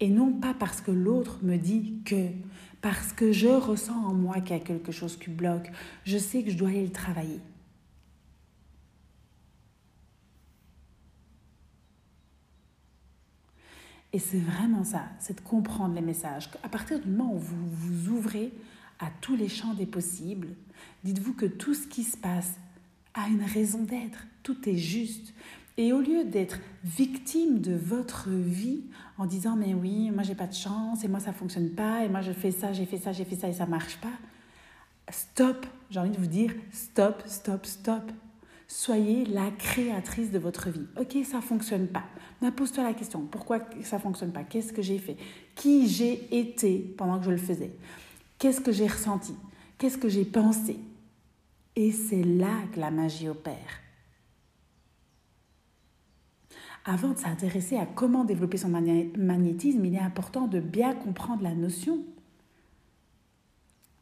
Et 0.00 0.08
non 0.08 0.32
pas 0.32 0.54
parce 0.54 0.80
que 0.80 0.90
l'autre 0.90 1.40
me 1.42 1.56
dit 1.56 2.00
que, 2.04 2.30
parce 2.80 3.12
que 3.12 3.32
je 3.32 3.48
ressens 3.48 4.06
en 4.06 4.14
moi 4.14 4.40
qu'il 4.40 4.56
y 4.56 4.60
a 4.60 4.64
quelque 4.64 4.92
chose 4.92 5.18
qui 5.18 5.28
bloque, 5.28 5.70
je 6.04 6.16
sais 6.16 6.42
que 6.42 6.50
je 6.50 6.56
dois 6.56 6.68
aller 6.68 6.84
le 6.84 6.92
travailler. 6.92 7.40
Et 14.12 14.18
c'est 14.18 14.38
vraiment 14.38 14.84
ça, 14.84 15.02
c'est 15.18 15.36
de 15.36 15.40
comprendre 15.42 15.94
les 15.94 16.00
messages. 16.00 16.48
À 16.62 16.68
partir 16.68 16.98
du 16.98 17.08
moment 17.08 17.34
où 17.34 17.38
vous 17.38 17.68
vous 17.68 18.08
ouvrez 18.08 18.52
à 18.98 19.10
tous 19.20 19.36
les 19.36 19.48
champs 19.48 19.74
des 19.74 19.86
possibles. 19.86 20.48
Dites-vous 21.04 21.34
que 21.34 21.46
tout 21.46 21.74
ce 21.74 21.86
qui 21.86 22.04
se 22.04 22.16
passe 22.16 22.54
a 23.14 23.28
une 23.28 23.42
raison 23.42 23.82
d'être, 23.82 24.26
tout 24.42 24.68
est 24.68 24.76
juste. 24.76 25.32
Et 25.76 25.92
au 25.92 26.00
lieu 26.00 26.24
d'être 26.24 26.58
victime 26.84 27.60
de 27.60 27.74
votre 27.74 28.28
vie 28.30 28.82
en 29.16 29.26
disant 29.26 29.54
mais 29.56 29.74
oui, 29.74 30.10
moi 30.10 30.24
j'ai 30.24 30.34
pas 30.34 30.48
de 30.48 30.54
chance 30.54 31.04
et 31.04 31.08
moi 31.08 31.20
ça 31.20 31.32
fonctionne 31.32 31.70
pas 31.70 32.04
et 32.04 32.08
moi 32.08 32.20
je 32.20 32.32
fais 32.32 32.50
ça, 32.50 32.72
j'ai 32.72 32.84
fait 32.84 32.98
ça, 32.98 33.12
j'ai 33.12 33.24
fait 33.24 33.36
ça 33.36 33.48
et 33.48 33.52
ça 33.52 33.66
marche 33.66 33.96
pas. 33.98 34.08
Stop, 35.10 35.66
j'ai 35.90 36.00
envie 36.00 36.10
de 36.10 36.18
vous 36.18 36.26
dire 36.26 36.52
stop, 36.72 37.22
stop, 37.26 37.64
stop. 37.64 38.10
Soyez 38.66 39.24
la 39.24 39.50
créatrice 39.52 40.30
de 40.30 40.38
votre 40.38 40.68
vie. 40.68 40.86
Ok, 41.00 41.16
ça 41.24 41.40
fonctionne 41.40 41.86
pas. 41.86 42.04
Pose-toi 42.56 42.84
la 42.84 42.92
question 42.92 43.22
pourquoi 43.22 43.60
ça 43.82 43.98
fonctionne 43.98 44.32
pas? 44.32 44.44
Qu'est-ce 44.44 44.72
que 44.72 44.82
j'ai 44.82 44.98
fait? 44.98 45.16
Qui 45.54 45.88
j'ai 45.88 46.38
été 46.38 46.78
pendant 46.96 47.18
que 47.18 47.24
je 47.24 47.30
le 47.30 47.38
faisais? 47.38 47.72
Qu'est-ce 48.38 48.60
que 48.60 48.72
j'ai 48.72 48.86
ressenti? 48.86 49.34
Qu'est-ce 49.78 49.98
que 49.98 50.08
j'ai 50.08 50.24
pensé? 50.24 50.78
Et 51.76 51.92
c'est 51.92 52.22
là 52.22 52.54
que 52.72 52.80
la 52.80 52.90
magie 52.90 53.28
opère. 53.28 53.82
Avant 56.84 57.10
de 57.10 57.18
s'intéresser 57.18 57.76
à 57.76 57.86
comment 57.86 58.24
développer 58.24 58.56
son 58.56 58.68
magnétisme, 58.70 59.84
il 59.84 59.94
est 59.94 60.00
important 60.00 60.46
de 60.46 60.60
bien 60.60 60.94
comprendre 60.94 61.42
la 61.42 61.54
notion. 61.54 61.98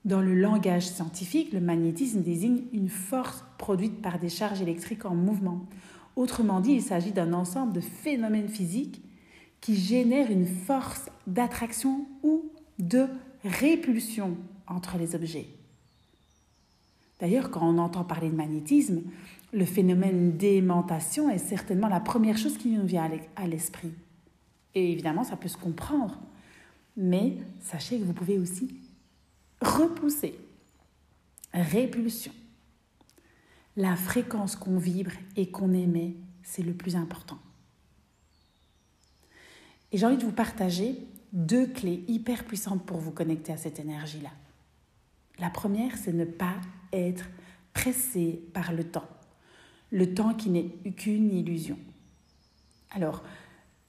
Dans 0.05 0.21
le 0.21 0.35
langage 0.35 0.87
scientifique, 0.87 1.53
le 1.53 1.61
magnétisme 1.61 2.23
désigne 2.23 2.63
une 2.73 2.89
force 2.89 3.45
produite 3.59 4.01
par 4.03 4.19
des 4.21 4.29
charges 4.29 4.63
électriques 4.63 5.05
en 5.05 5.17
mouvement. 5.17 5.67
Autrement 6.15 6.61
dit, 6.61 6.73
il 6.73 6.83
s'agit 6.83 7.11
d'un 7.11 7.33
ensemble 7.33 7.73
de 7.73 7.81
phénomènes 7.81 8.49
physiques 8.49 9.03
qui 9.61 9.75
génèrent 9.75 10.31
une 10.31 10.47
force 10.47 11.11
d'attraction 11.27 12.07
ou 12.23 12.45
de 12.79 13.09
répulsion 13.47 14.37
entre 14.67 14.99
les 14.99 15.15
objets. 15.15 15.47
D'ailleurs, 17.21 17.51
quand 17.51 17.67
on 17.67 17.79
entend 17.79 18.05
parler 18.05 18.29
de 18.29 18.35
magnétisme, 18.35 19.03
le 19.53 19.65
phénomène 19.65 20.37
d'aimantation 20.37 21.31
est 21.31 21.39
certainement 21.39 21.89
la 21.89 22.01
première 22.01 22.37
chose 22.37 22.59
qui 22.59 22.69
nous 22.69 22.87
vient 22.87 23.11
à 23.37 23.47
l'esprit. 23.47 23.93
Et 24.75 24.93
évidemment, 24.93 25.25
ça 25.25 25.37
peut 25.37 25.49
se 25.49 25.57
comprendre. 25.57 26.19
Mais 26.97 27.39
sachez 27.61 27.99
que 27.99 28.05
vous 28.05 28.13
pouvez 28.13 28.39
aussi 28.39 28.75
repousser. 29.61 30.39
Répulsion. 31.55 32.33
La 33.77 33.97
fréquence 33.97 34.57
qu'on 34.57 34.79
vibre 34.79 35.13
et 35.37 35.51
qu'on 35.51 35.73
émet, 35.73 36.15
c'est 36.43 36.63
le 36.63 36.75
plus 36.75 36.97
important. 36.97 37.39
Et 39.93 39.99
j'ai 39.99 40.07
envie 40.07 40.17
de 40.17 40.25
vous 40.25 40.33
partager 40.33 40.99
deux 41.33 41.67
clés 41.67 42.05
hyper 42.09 42.45
puissantes 42.45 42.85
pour 42.85 42.99
vous 42.99 43.11
connecter 43.11 43.53
à 43.53 43.57
cette 43.57 43.79
énergie-là. 43.79 44.31
La 45.39 45.51
première, 45.51 45.97
c'est 45.97 46.13
ne 46.13 46.25
pas 46.25 46.55
être 46.93 47.29
pressé 47.73 48.43
par 48.55 48.73
le 48.73 48.85
temps. 48.85 49.09
Le 49.91 50.15
temps 50.15 50.35
qui 50.35 50.51
n'est 50.51 50.71
qu'une 50.97 51.31
illusion. 51.31 51.79
Alors, 52.91 53.23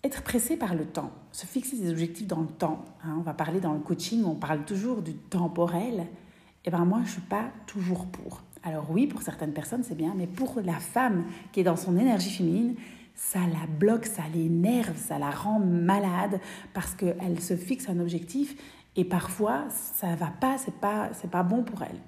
être 0.03 0.21
pressé 0.21 0.57
par 0.57 0.75
le 0.75 0.85
temps, 0.85 1.11
se 1.31 1.45
fixer 1.45 1.77
des 1.77 1.89
objectifs 1.89 2.27
dans 2.27 2.41
le 2.41 2.47
temps, 2.47 2.85
hein, 3.03 3.15
on 3.17 3.21
va 3.21 3.33
parler 3.33 3.59
dans 3.59 3.73
le 3.73 3.79
coaching, 3.79 4.23
on 4.25 4.35
parle 4.35 4.63
toujours 4.65 5.01
du 5.01 5.13
temporel, 5.13 6.01
et 6.01 6.69
eh 6.69 6.69
ben 6.69 6.85
moi 6.85 6.99
je 6.99 7.05
ne 7.05 7.11
suis 7.11 7.21
pas 7.21 7.51
toujours 7.65 8.05
pour. 8.07 8.41
Alors 8.63 8.91
oui, 8.91 9.07
pour 9.07 9.21
certaines 9.21 9.53
personnes 9.53 9.83
c'est 9.83 9.95
bien, 9.95 10.13
mais 10.15 10.27
pour 10.27 10.59
la 10.63 10.79
femme 10.79 11.25
qui 11.51 11.61
est 11.61 11.63
dans 11.63 11.77
son 11.77 11.97
énergie 11.97 12.29
féminine, 12.29 12.75
ça 13.17 13.39
la 13.39 13.65
bloque, 13.67 14.05
ça 14.05 14.21
l'énerve, 14.33 14.95
ça 14.95 15.17
la 15.19 15.31
rend 15.31 15.59
malade 15.59 16.39
parce 16.73 16.93
qu'elle 16.93 17.41
se 17.41 17.57
fixe 17.57 17.89
un 17.89 17.99
objectif 17.99 18.55
et 18.95 19.03
parfois 19.03 19.65
ça 19.69 20.15
va 20.15 20.27
pas, 20.27 20.57
c'est 20.57 20.75
pas, 20.75 21.09
c'est 21.13 21.29
pas 21.29 21.43
bon 21.43 21.63
pour 21.63 21.81
elle. 21.81 21.99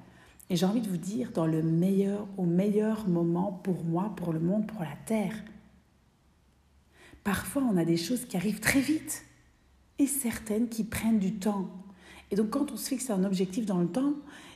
Et 0.51 0.55
j'ai 0.55 0.65
envie 0.65 0.81
de 0.81 0.89
vous 0.89 0.97
dire, 0.97 1.31
dans 1.31 1.45
le 1.45 1.61
meilleur, 1.61 2.27
au 2.37 2.45
meilleur 2.45 3.07
moment 3.07 3.51
pour 3.63 3.83
moi, 3.83 4.13
pour 4.15 4.33
le 4.33 4.39
monde, 4.39 4.65
pour 4.65 4.81
la 4.81 4.95
terre. 5.05 5.35
Parfois, 7.23 7.63
on 7.63 7.77
a 7.77 7.85
des 7.85 7.97
choses 7.97 8.25
qui 8.25 8.37
arrivent 8.37 8.59
très 8.59 8.79
vite 8.79 9.25
et 9.99 10.07
certaines 10.07 10.69
qui 10.69 10.83
prennent 10.83 11.19
du 11.19 11.35
temps. 11.35 11.69
Et 12.31 12.35
donc, 12.35 12.49
quand 12.49 12.71
on 12.71 12.77
se 12.77 12.89
fixe 12.89 13.09
un 13.09 13.23
objectif 13.23 13.65
dans 13.65 13.79
le 13.79 13.87
temps, 13.87 14.13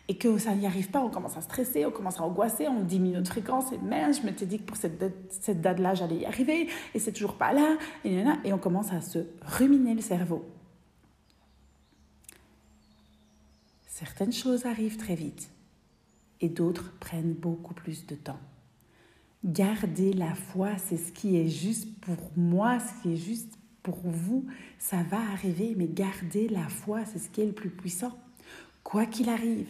et 0.08 0.18
que 0.18 0.38
ça 0.38 0.54
n'y 0.54 0.66
arrive 0.66 0.90
pas, 0.90 1.02
on 1.02 1.10
commence 1.10 1.38
à 1.38 1.42
stresser, 1.42 1.86
on 1.86 1.92
commence 1.92 2.20
à 2.20 2.24
angoisser, 2.24 2.68
on 2.68 2.84
diminue 2.84 3.16
notre 3.16 3.32
fréquence, 3.32 3.72
et 3.72 3.78
merde, 3.78 4.14
je 4.14 4.26
m'étais 4.26 4.46
dit 4.46 4.60
que 4.60 4.64
pour 4.64 4.78
cette 4.78 5.62
date-là, 5.62 5.94
j'allais 5.94 6.18
y 6.18 6.26
arriver, 6.26 6.68
et 6.94 7.00
c'est 7.00 7.14
toujours 7.14 7.36
pas 7.36 7.54
là, 7.54 7.78
et, 8.04 8.24
et 8.44 8.54
on 8.54 8.58
commence 8.58 8.92
à 8.92 9.02
se 9.02 9.20
ruminer 9.42 9.94
le 9.94 10.02
cerveau. 10.02 10.46
Certaines 13.88 14.34
choses 14.34 14.66
arrivent 14.66 14.98
très 14.98 15.16
vite, 15.16 15.50
et 16.42 16.50
d'autres 16.50 16.94
prennent 17.00 17.34
beaucoup 17.34 17.74
plus 17.74 18.06
de 18.06 18.16
temps. 18.16 18.40
Garder 19.46 20.14
la 20.14 20.36
foi, 20.36 20.78
c'est 20.78 20.98
ce 20.98 21.12
qui 21.12 21.38
est 21.38 21.48
juste 21.48 22.00
pour 22.02 22.32
moi, 22.36 22.80
ce 22.80 23.02
qui 23.02 23.14
est 23.14 23.18
juste 23.18 23.58
pour 23.82 24.00
vous. 24.04 24.46
Ça 24.80 25.04
va 25.04 25.20
arriver, 25.32 25.74
mais 25.78 25.88
garder 25.88 26.48
la 26.48 26.68
foi, 26.70 27.06
c'est 27.06 27.20
ce 27.20 27.30
qui 27.30 27.42
est 27.42 27.46
le 27.46 27.54
plus 27.54 27.70
puissant. 27.70 28.18
Quoi 28.84 29.06
qu'il 29.06 29.30
arrive, 29.30 29.68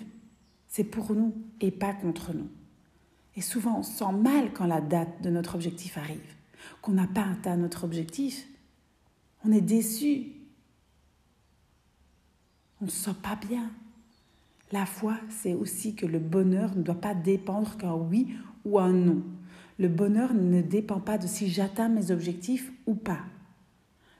c'est 0.73 0.83
pour 0.83 1.13
nous 1.13 1.35
et 1.61 1.69
pas 1.69 1.93
contre 1.93 2.33
nous. 2.33 2.49
Et 3.35 3.41
souvent, 3.41 3.77
on 3.77 3.83
se 3.83 3.91
sent 3.91 4.11
mal 4.11 4.51
quand 4.53 4.65
la 4.65 4.81
date 4.81 5.21
de 5.21 5.29
notre 5.29 5.53
objectif 5.53 5.99
arrive, 5.99 6.33
qu'on 6.81 6.93
n'a 6.93 7.05
pas 7.05 7.27
atteint 7.27 7.57
notre 7.57 7.83
objectif. 7.83 8.47
On 9.45 9.51
est 9.51 9.61
déçu. 9.61 10.31
On 12.81 12.85
ne 12.85 12.89
se 12.89 13.03
sent 13.03 13.15
pas 13.21 13.35
bien. 13.35 13.69
La 14.71 14.87
foi, 14.87 15.19
c'est 15.29 15.53
aussi 15.53 15.93
que 15.93 16.07
le 16.07 16.17
bonheur 16.17 16.75
ne 16.75 16.81
doit 16.81 16.99
pas 16.99 17.13
dépendre 17.13 17.77
qu'un 17.77 17.93
oui 17.93 18.35
ou 18.65 18.79
un 18.79 18.93
non. 18.93 19.21
Le 19.77 19.89
bonheur 19.89 20.33
ne 20.33 20.63
dépend 20.63 20.99
pas 20.99 21.19
de 21.19 21.27
si 21.27 21.51
j'atteins 21.51 21.89
mes 21.89 22.09
objectifs 22.09 22.71
ou 22.87 22.95
pas. 22.95 23.21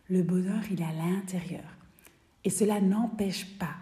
Le 0.08 0.22
bonheur, 0.22 0.62
il 0.70 0.82
est 0.82 0.86
à 0.86 0.94
l'intérieur. 0.94 1.66
Et 2.44 2.52
cela 2.52 2.80
n'empêche 2.80 3.58
pas. 3.58 3.74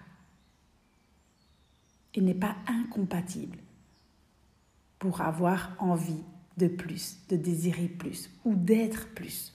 Il 2.15 2.25
n'est 2.25 2.33
pas 2.33 2.55
incompatible 2.67 3.57
pour 4.99 5.21
avoir 5.21 5.75
envie 5.79 6.23
de 6.57 6.67
plus, 6.67 7.17
de 7.29 7.37
désirer 7.37 7.87
plus 7.87 8.29
ou 8.45 8.55
d'être 8.55 9.07
plus. 9.13 9.53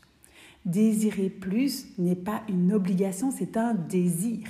Désirer 0.64 1.30
plus 1.30 1.86
n'est 1.98 2.16
pas 2.16 2.42
une 2.48 2.72
obligation, 2.72 3.30
c'est 3.30 3.56
un 3.56 3.75
désir 3.75 4.48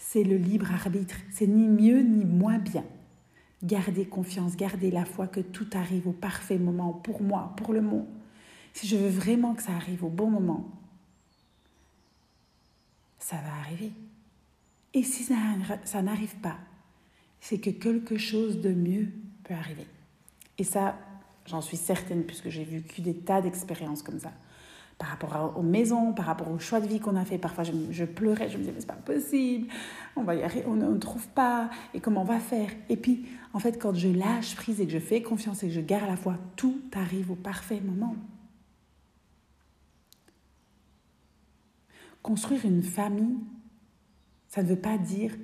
c'est 0.00 0.24
le 0.24 0.36
libre 0.36 0.72
arbitre. 0.72 1.14
C'est 1.30 1.46
ni 1.46 1.68
mieux 1.68 2.00
ni 2.00 2.24
moins 2.24 2.58
bien. 2.58 2.84
Gardez 3.62 4.06
confiance, 4.06 4.56
gardez 4.56 4.90
la 4.90 5.04
foi 5.04 5.28
que 5.28 5.38
tout 5.38 5.68
arrive 5.74 6.08
au 6.08 6.12
parfait 6.12 6.58
moment 6.58 6.92
pour 6.92 7.22
moi, 7.22 7.54
pour 7.56 7.72
le 7.72 7.80
monde. 7.80 8.08
Si 8.72 8.88
je 8.88 8.96
veux 8.96 9.08
vraiment 9.08 9.54
que 9.54 9.62
ça 9.62 9.72
arrive 9.72 10.02
au 10.02 10.08
bon 10.08 10.28
moment, 10.28 10.68
ça 13.20 13.36
va 13.36 13.52
arriver. 13.60 13.92
Et 14.94 15.04
si 15.04 15.22
ça, 15.22 15.36
ça 15.84 16.02
n'arrive 16.02 16.34
pas, 16.38 16.58
c'est 17.40 17.58
que 17.58 17.70
quelque 17.70 18.18
chose 18.18 18.60
de 18.60 18.72
mieux 18.72 19.08
peut 19.44 19.54
arriver. 19.54 19.86
Et 20.58 20.64
ça, 20.64 20.98
j'en 21.46 21.60
suis 21.60 21.76
certaine 21.76 22.24
puisque 22.24 22.48
j'ai 22.48 22.64
vécu 22.64 23.00
des 23.00 23.14
tas 23.14 23.40
d'expériences 23.40 24.02
comme 24.02 24.20
ça 24.20 24.32
par 25.00 25.08
rapport 25.08 25.54
aux 25.56 25.62
maisons, 25.62 26.12
par 26.12 26.26
rapport 26.26 26.50
au 26.50 26.58
choix 26.58 26.78
de 26.78 26.86
vie 26.86 27.00
qu'on 27.00 27.16
a 27.16 27.24
fait. 27.24 27.38
Parfois, 27.38 27.64
je, 27.64 28.04
pleurais, 28.04 28.50
je 28.50 28.58
me 28.58 28.62
disais, 28.62 28.72
mais 28.74 28.80
c'est 28.80 28.86
pas 28.86 28.92
possible, 28.92 29.66
on 30.14 30.22
va 30.22 30.34
y 30.34 30.42
arriver, 30.42 30.66
on 30.68 30.74
ne 30.74 30.98
trouve 30.98 31.26
pas, 31.28 31.70
et 31.94 32.00
comment 32.00 32.20
on 32.20 32.26
va 32.26 32.38
faire? 32.38 32.68
Et 32.90 32.98
puis, 32.98 33.26
en 33.54 33.58
fait, 33.58 33.80
quand 33.80 33.94
je 33.94 34.08
lâche 34.08 34.54
prise 34.56 34.78
et 34.78 34.84
que 34.84 34.92
je 34.92 34.98
fais 34.98 35.22
confiance 35.22 35.62
et 35.62 35.68
que 35.68 35.72
je 35.72 35.80
garde 35.80 36.06
la 36.06 36.16
foi, 36.16 36.36
tout 36.54 36.82
arrive 36.92 37.30
au 37.30 37.34
parfait 37.34 37.80
moment. 37.80 38.14
Construire 42.20 42.66
une 42.66 42.82
famille, 42.82 43.38
ça 44.48 44.62
ne 44.62 44.68
veut 44.68 44.76
pas 44.76 44.98
dire 44.98 45.34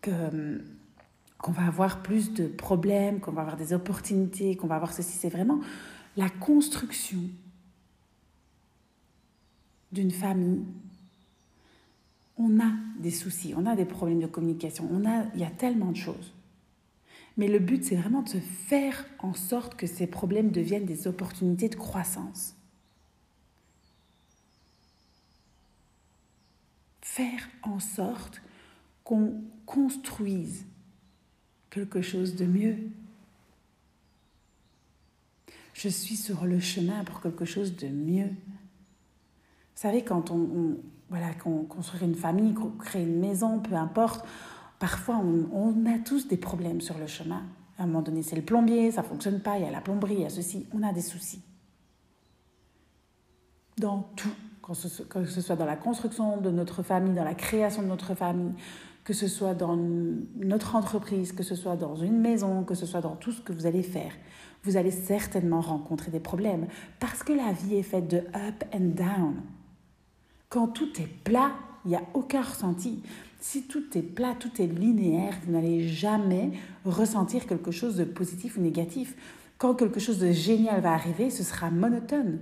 que 0.00 0.62
qu'on 1.44 1.52
va 1.52 1.66
avoir 1.66 2.00
plus 2.00 2.32
de 2.32 2.46
problèmes, 2.46 3.20
qu'on 3.20 3.32
va 3.32 3.42
avoir 3.42 3.58
des 3.58 3.74
opportunités, 3.74 4.56
qu'on 4.56 4.66
va 4.66 4.76
avoir 4.76 4.94
ceci. 4.94 5.12
C'est 5.12 5.28
vraiment 5.28 5.60
la 6.16 6.30
construction 6.30 7.20
d'une 9.92 10.10
famille, 10.10 10.64
on 12.38 12.58
a 12.60 12.72
des 12.98 13.10
soucis, 13.10 13.52
on 13.54 13.66
a 13.66 13.76
des 13.76 13.84
problèmes 13.84 14.20
de 14.20 14.26
communication, 14.26 14.88
on 14.90 15.04
a, 15.04 15.26
il 15.34 15.40
y 15.40 15.44
a 15.44 15.50
tellement 15.50 15.92
de 15.92 15.98
choses. 15.98 16.32
Mais 17.36 17.48
le 17.48 17.58
but, 17.58 17.84
c'est 17.84 17.96
vraiment 17.96 18.22
de 18.22 18.30
se 18.30 18.38
faire 18.38 19.04
en 19.18 19.34
sorte 19.34 19.74
que 19.74 19.86
ces 19.86 20.06
problèmes 20.06 20.50
deviennent 20.50 20.86
des 20.86 21.06
opportunités 21.06 21.68
de 21.68 21.76
croissance. 21.76 22.56
Faire 27.02 27.50
en 27.62 27.80
sorte 27.80 28.40
qu'on 29.04 29.42
construise 29.66 30.64
quelque 31.74 32.02
chose 32.02 32.36
de 32.36 32.46
mieux. 32.46 32.76
Je 35.72 35.88
suis 35.88 36.16
sur 36.16 36.44
le 36.44 36.60
chemin 36.60 37.02
pour 37.02 37.20
quelque 37.20 37.44
chose 37.44 37.76
de 37.76 37.88
mieux. 37.88 38.28
Vous 38.28 39.80
savez, 39.80 40.04
quand 40.04 40.30
on, 40.30 40.76
voilà, 41.10 41.34
qu'on 41.34 41.64
construit 41.64 42.00
une 42.02 42.14
famille, 42.14 42.54
qu'on 42.54 42.70
crée 42.70 43.02
une 43.02 43.18
maison, 43.18 43.58
peu 43.58 43.74
importe, 43.74 44.24
parfois 44.78 45.16
on, 45.16 45.84
a 45.86 45.98
tous 45.98 46.28
des 46.28 46.36
problèmes 46.36 46.80
sur 46.80 46.96
le 46.96 47.08
chemin. 47.08 47.42
À 47.76 47.82
un 47.82 47.86
moment 47.86 48.02
donné, 48.02 48.22
c'est 48.22 48.36
le 48.36 48.42
plombier, 48.42 48.92
ça 48.92 49.02
ne 49.02 49.06
fonctionne 49.06 49.40
pas, 49.40 49.58
il 49.58 49.64
y 49.64 49.66
a 49.66 49.70
la 49.72 49.80
plomberie, 49.80 50.14
il 50.14 50.20
y 50.20 50.24
a 50.24 50.30
ceci, 50.30 50.68
on 50.72 50.82
a 50.84 50.92
des 50.92 51.00
soucis. 51.00 51.42
Dans 53.78 54.08
tout, 54.14 54.30
que 54.62 55.24
ce 55.24 55.40
soit 55.40 55.56
dans 55.56 55.66
la 55.66 55.76
construction 55.76 56.40
de 56.40 56.50
notre 56.50 56.84
famille, 56.84 57.14
dans 57.14 57.24
la 57.24 57.34
création 57.34 57.82
de 57.82 57.88
notre 57.88 58.14
famille, 58.14 58.54
que 59.04 59.12
ce 59.12 59.28
soit 59.28 59.54
dans 59.54 59.76
notre 59.76 60.76
entreprise, 60.76 61.32
que 61.32 61.42
ce 61.42 61.54
soit 61.54 61.76
dans 61.76 61.94
une 61.94 62.18
maison, 62.18 62.64
que 62.64 62.74
ce 62.74 62.86
soit 62.86 63.02
dans 63.02 63.16
tout 63.16 63.32
ce 63.32 63.42
que 63.42 63.52
vous 63.52 63.66
allez 63.66 63.82
faire, 63.82 64.12
vous 64.64 64.78
allez 64.78 64.90
certainement 64.90 65.60
rencontrer 65.60 66.10
des 66.10 66.20
problèmes 66.20 66.66
parce 66.98 67.22
que 67.22 67.34
la 67.34 67.52
vie 67.52 67.76
est 67.76 67.82
faite 67.82 68.08
de 68.08 68.18
up 68.18 68.64
and 68.72 68.94
down. 68.96 69.34
Quand 70.48 70.68
tout 70.68 70.88
est 71.00 71.22
plat, 71.22 71.52
il 71.84 71.88
n'y 71.88 71.96
a 71.96 72.02
aucun 72.14 72.40
ressenti. 72.40 73.02
Si 73.40 73.64
tout 73.64 73.84
est 73.94 74.02
plat, 74.02 74.34
tout 74.38 74.62
est 74.62 74.66
linéaire, 74.66 75.34
vous 75.44 75.52
n'allez 75.52 75.86
jamais 75.86 76.52
ressentir 76.86 77.46
quelque 77.46 77.70
chose 77.70 77.96
de 77.96 78.04
positif 78.04 78.56
ou 78.56 78.62
négatif. 78.62 79.14
Quand 79.58 79.74
quelque 79.74 80.00
chose 80.00 80.18
de 80.18 80.32
génial 80.32 80.80
va 80.80 80.94
arriver, 80.94 81.28
ce 81.28 81.42
sera 81.42 81.70
monotone. 81.70 82.38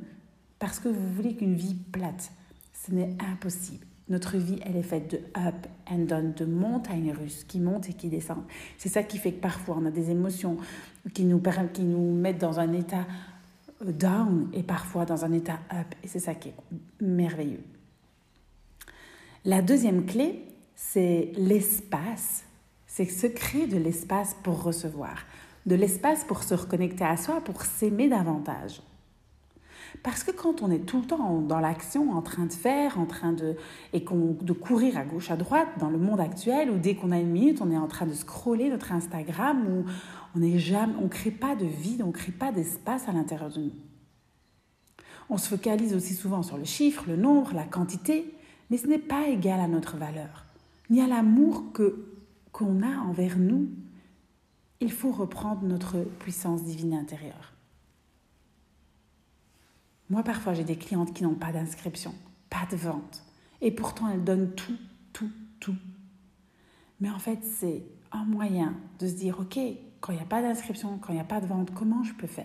Parce 0.60 0.78
que 0.78 0.88
vous 0.88 1.12
voulez 1.14 1.34
qu'une 1.34 1.56
vie 1.56 1.74
plate. 1.74 2.30
Ce 2.86 2.92
n'est 2.92 3.16
impossible. 3.32 3.84
Notre 4.12 4.36
vie, 4.36 4.58
elle 4.66 4.76
est 4.76 4.82
faite 4.82 5.10
de 5.10 5.16
up 5.40 5.66
and 5.90 6.00
down, 6.00 6.34
de 6.34 6.44
montagnes 6.44 7.14
russes 7.18 7.44
qui 7.44 7.60
montent 7.60 7.88
et 7.88 7.94
qui 7.94 8.08
descendent. 8.08 8.44
C'est 8.76 8.90
ça 8.90 9.02
qui 9.02 9.16
fait 9.16 9.32
que 9.32 9.40
parfois 9.40 9.78
on 9.80 9.86
a 9.86 9.90
des 9.90 10.10
émotions 10.10 10.58
qui 11.14 11.24
nous, 11.24 11.40
qui 11.72 11.80
nous 11.80 12.12
mettent 12.12 12.36
dans 12.36 12.60
un 12.60 12.74
état 12.74 13.06
down 13.80 14.50
et 14.52 14.62
parfois 14.62 15.06
dans 15.06 15.24
un 15.24 15.32
état 15.32 15.60
up. 15.72 15.86
Et 16.04 16.08
c'est 16.08 16.18
ça 16.18 16.34
qui 16.34 16.50
est 16.50 16.54
merveilleux. 17.00 17.64
La 19.46 19.62
deuxième 19.62 20.04
clé, 20.04 20.44
c'est 20.74 21.32
l'espace. 21.38 22.44
C'est 22.86 23.06
se 23.06 23.26
créer 23.26 23.66
de 23.66 23.78
l'espace 23.78 24.36
pour 24.42 24.62
recevoir, 24.62 25.24
de 25.64 25.74
l'espace 25.74 26.24
pour 26.24 26.42
se 26.42 26.52
reconnecter 26.52 27.04
à 27.04 27.16
soi, 27.16 27.40
pour 27.40 27.62
s'aimer 27.62 28.10
davantage. 28.10 28.82
Parce 30.02 30.24
que 30.24 30.30
quand 30.30 30.62
on 30.62 30.70
est 30.70 30.80
tout 30.80 31.00
le 31.00 31.06
temps 31.06 31.40
dans 31.40 31.60
l'action, 31.60 32.12
en 32.12 32.22
train 32.22 32.46
de 32.46 32.52
faire, 32.52 32.98
en 32.98 33.06
train 33.06 33.32
de, 33.32 33.56
et 33.92 34.00
de 34.00 34.52
courir 34.52 34.96
à 34.96 35.04
gauche, 35.04 35.30
à 35.30 35.36
droite 35.36 35.68
dans 35.78 35.90
le 35.90 35.98
monde 35.98 36.20
actuel, 36.20 36.70
ou 36.70 36.78
dès 36.78 36.94
qu'on 36.94 37.12
a 37.12 37.18
une 37.18 37.30
minute, 37.30 37.60
on 37.60 37.70
est 37.70 37.76
en 37.76 37.88
train 37.88 38.06
de 38.06 38.14
scroller 38.14 38.68
notre 38.70 38.92
Instagram, 38.92 39.64
ou 39.68 39.84
on 40.34 40.38
ne 40.38 40.58
jamais, 40.58 40.94
on 41.00 41.08
crée 41.08 41.30
pas 41.30 41.54
de 41.54 41.66
vide, 41.66 42.02
on 42.04 42.10
crée 42.10 42.32
pas 42.32 42.52
d'espace 42.52 43.08
à 43.08 43.12
l'intérieur 43.12 43.50
de 43.50 43.60
nous. 43.60 43.72
On 45.30 45.38
se 45.38 45.48
focalise 45.48 45.94
aussi 45.94 46.14
souvent 46.14 46.42
sur 46.42 46.56
le 46.56 46.64
chiffre, 46.64 47.04
le 47.06 47.16
nombre, 47.16 47.54
la 47.54 47.64
quantité, 47.64 48.34
mais 48.70 48.76
ce 48.76 48.86
n'est 48.86 48.98
pas 48.98 49.28
égal 49.28 49.60
à 49.60 49.68
notre 49.68 49.96
valeur, 49.96 50.46
ni 50.90 51.00
à 51.00 51.06
l'amour 51.06 51.72
que 51.72 52.06
qu'on 52.52 52.82
a 52.82 52.98
envers 53.08 53.38
nous. 53.38 53.70
Il 54.80 54.92
faut 54.92 55.10
reprendre 55.10 55.62
notre 55.62 56.00
puissance 56.18 56.62
divine 56.62 56.92
intérieure. 56.92 57.51
Moi, 60.12 60.22
parfois, 60.22 60.52
j'ai 60.52 60.62
des 60.62 60.76
clientes 60.76 61.14
qui 61.14 61.22
n'ont 61.22 61.36
pas 61.36 61.52
d'inscription, 61.52 62.14
pas 62.50 62.66
de 62.70 62.76
vente, 62.76 63.24
et 63.62 63.70
pourtant 63.70 64.10
elles 64.10 64.22
donnent 64.22 64.54
tout, 64.54 64.76
tout, 65.14 65.30
tout. 65.58 65.74
Mais 67.00 67.08
en 67.08 67.18
fait, 67.18 67.38
c'est 67.42 67.82
un 68.12 68.26
moyen 68.26 68.74
de 68.98 69.06
se 69.06 69.14
dire, 69.14 69.40
OK, 69.40 69.58
quand 70.00 70.12
il 70.12 70.16
n'y 70.16 70.20
a 70.22 70.26
pas 70.26 70.42
d'inscription, 70.42 70.98
quand 70.98 71.14
il 71.14 71.14
n'y 71.14 71.20
a 71.22 71.24
pas 71.24 71.40
de 71.40 71.46
vente, 71.46 71.72
comment 71.72 72.04
je 72.04 72.12
peux 72.12 72.26
faire? 72.26 72.44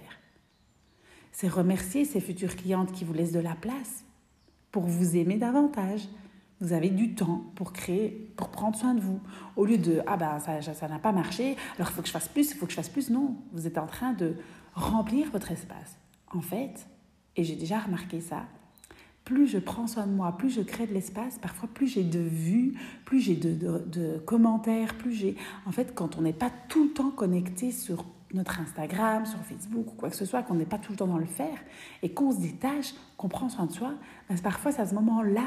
C'est 1.33 1.49
remercier 1.49 2.05
ces 2.05 2.21
futures 2.21 2.55
clientes 2.55 2.93
qui 2.93 3.03
vous 3.03 3.11
laissent 3.11 3.33
de 3.33 3.39
la 3.39 3.55
place 3.55 4.05
pour 4.71 4.83
vous 4.83 5.17
aimer 5.17 5.35
davantage. 5.35 6.07
Vous 6.61 6.71
avez 6.71 6.89
du 6.89 7.15
temps 7.15 7.51
pour 7.55 7.73
créer, 7.73 8.31
pour 8.37 8.47
prendre 8.47 8.77
soin 8.77 8.93
de 8.93 9.01
vous. 9.01 9.19
Au 9.57 9.65
lieu 9.65 9.77
de 9.77 10.01
ah 10.07 10.15
ben 10.15 10.39
ça 10.39 10.87
n'a 10.87 10.99
pas 10.99 11.11
marché, 11.11 11.57
alors 11.75 11.89
il 11.89 11.93
faut 11.93 12.01
que 12.01 12.07
je 12.07 12.13
fasse 12.13 12.29
plus, 12.29 12.49
il 12.51 12.55
faut 12.55 12.65
que 12.65 12.71
je 12.71 12.77
fasse 12.77 12.87
plus. 12.87 13.09
Non, 13.09 13.35
vous 13.51 13.67
êtes 13.67 13.77
en 13.77 13.87
train 13.87 14.13
de 14.13 14.37
remplir 14.73 15.29
votre 15.31 15.51
espace. 15.51 15.97
En 16.31 16.39
fait, 16.39 16.87
et 17.37 17.43
j'ai 17.43 17.55
déjà 17.55 17.79
remarqué 17.79 18.19
ça, 18.19 18.45
plus 19.23 19.47
je 19.47 19.59
prends 19.59 19.87
soin 19.87 20.07
de 20.07 20.11
moi, 20.11 20.35
plus 20.37 20.49
je 20.49 20.61
crée 20.61 20.87
de 20.87 20.93
l'espace, 20.93 21.37
parfois 21.37 21.69
plus 21.71 21.87
j'ai 21.87 22.03
de 22.03 22.19
vues, 22.19 22.73
plus 23.05 23.19
j'ai 23.19 23.35
de, 23.35 24.17
commentaires, 24.25 24.95
plus 24.95 25.13
j'ai... 25.13 25.35
En 25.65 25.71
fait, 25.71 25.93
quand 25.93 26.17
on 26.17 26.21
n'est 26.21 26.33
pas 26.33 26.51
tout 26.69 26.85
le 26.85 26.89
temps 26.91 27.11
connecté 27.11 27.71
sur 27.71 28.05
notre 28.33 28.59
Instagram, 28.59 29.25
sur 29.25 29.39
Facebook 29.39 29.85
ou 29.85 29.95
quoi 29.95 30.09
que 30.09 30.15
ce 30.15 30.25
soit, 30.25 30.43
qu'on 30.43 30.55
n'est 30.55 30.65
pas 30.65 30.79
tout 30.79 30.93
le 30.93 30.97
temps 30.97 31.07
dans 31.07 31.17
le 31.17 31.25
faire, 31.25 31.57
et 32.03 32.09
qu'on 32.09 32.31
se 32.31 32.39
détache, 32.39 32.93
qu'on 33.17 33.27
prend 33.27 33.49
soin 33.49 33.65
de 33.65 33.71
soi, 33.71 33.93
ben 34.29 34.39
parfois 34.39 34.71
c'est 34.71 34.81
à 34.81 34.87
ce 34.87 34.95
moment-là 34.95 35.45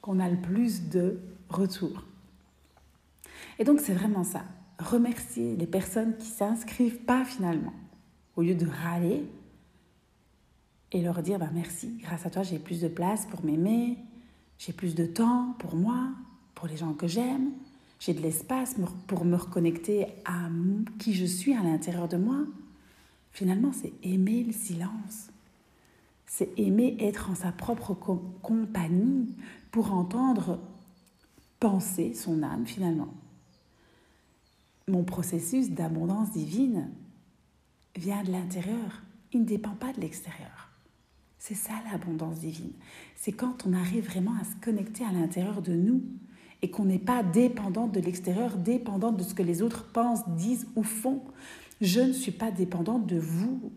qu'on 0.00 0.20
a 0.20 0.28
le 0.28 0.40
plus 0.40 0.88
de 0.88 1.20
retours. 1.48 2.04
Et 3.58 3.64
donc 3.64 3.80
c'est 3.80 3.94
vraiment 3.94 4.24
ça. 4.24 4.44
remercier 4.78 5.56
les 5.56 5.66
personnes 5.66 6.16
qui 6.16 6.28
s'inscrivent 6.28 7.00
pas 7.00 7.24
finalement. 7.24 7.72
Au 8.36 8.42
lieu 8.42 8.54
de 8.54 8.66
râler 8.66 9.24
et 10.92 11.02
leur 11.02 11.22
dire 11.22 11.38
bah, 11.38 11.50
merci, 11.52 11.98
grâce 12.02 12.26
à 12.26 12.30
toi 12.30 12.42
j'ai 12.42 12.58
plus 12.58 12.80
de 12.80 12.88
place 12.88 13.26
pour 13.26 13.44
m'aimer, 13.44 13.98
j'ai 14.58 14.72
plus 14.72 14.94
de 14.94 15.06
temps 15.06 15.54
pour 15.58 15.76
moi, 15.76 16.08
pour 16.54 16.66
les 16.66 16.76
gens 16.76 16.94
que 16.94 17.06
j'aime, 17.06 17.52
j'ai 17.98 18.14
de 18.14 18.20
l'espace 18.20 18.76
pour 19.06 19.24
me 19.24 19.36
reconnecter 19.36 20.06
à 20.24 20.48
qui 20.98 21.14
je 21.14 21.24
suis 21.24 21.54
à 21.54 21.62
l'intérieur 21.62 22.08
de 22.08 22.16
moi. 22.16 22.38
Finalement, 23.32 23.72
c'est 23.72 23.92
aimer 24.02 24.44
le 24.44 24.52
silence. 24.52 25.28
C'est 26.26 26.58
aimer 26.58 26.96
être 27.00 27.30
en 27.30 27.34
sa 27.34 27.52
propre 27.52 27.94
compagnie 28.42 29.34
pour 29.70 29.92
entendre 29.92 30.58
penser 31.60 32.14
son 32.14 32.42
âme 32.42 32.66
finalement. 32.66 33.12
Mon 34.88 35.04
processus 35.04 35.70
d'abondance 35.70 36.32
divine 36.32 36.90
vient 37.96 38.22
de 38.22 38.32
l'intérieur. 38.32 39.02
Il 39.32 39.40
ne 39.40 39.46
dépend 39.46 39.74
pas 39.74 39.92
de 39.92 40.00
l'extérieur. 40.00 40.65
C'est 41.38 41.54
ça 41.54 41.74
l'abondance 41.90 42.40
divine. 42.40 42.72
C'est 43.14 43.32
quand 43.32 43.66
on 43.66 43.72
arrive 43.72 44.06
vraiment 44.06 44.34
à 44.40 44.44
se 44.44 44.56
connecter 44.64 45.04
à 45.04 45.12
l'intérieur 45.12 45.62
de 45.62 45.72
nous 45.72 46.02
et 46.62 46.70
qu'on 46.70 46.84
n'est 46.84 46.98
pas 46.98 47.22
dépendante 47.22 47.92
de 47.92 48.00
l'extérieur, 48.00 48.56
dépendante 48.56 49.16
de 49.16 49.22
ce 49.22 49.34
que 49.34 49.42
les 49.42 49.62
autres 49.62 49.90
pensent, 49.92 50.26
disent 50.30 50.66
ou 50.74 50.82
font. 50.82 51.22
Je 51.80 52.00
ne 52.00 52.12
suis 52.12 52.32
pas 52.32 52.50
dépendante 52.50 53.06
de 53.06 53.18
vous. 53.18 53.70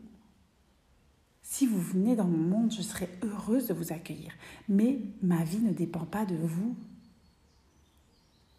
Si 1.44 1.66
vous 1.66 1.82
venez 1.82 2.16
dans 2.16 2.28
mon 2.28 2.38
monde, 2.38 2.72
je 2.72 2.82
serai 2.82 3.10
heureuse 3.24 3.68
de 3.68 3.74
vous 3.74 3.92
accueillir. 3.92 4.32
Mais 4.70 5.00
ma 5.22 5.44
vie 5.44 5.60
ne 5.60 5.74
dépend 5.74 6.06
pas 6.06 6.26
de 6.26 6.36
vous. 6.36 6.76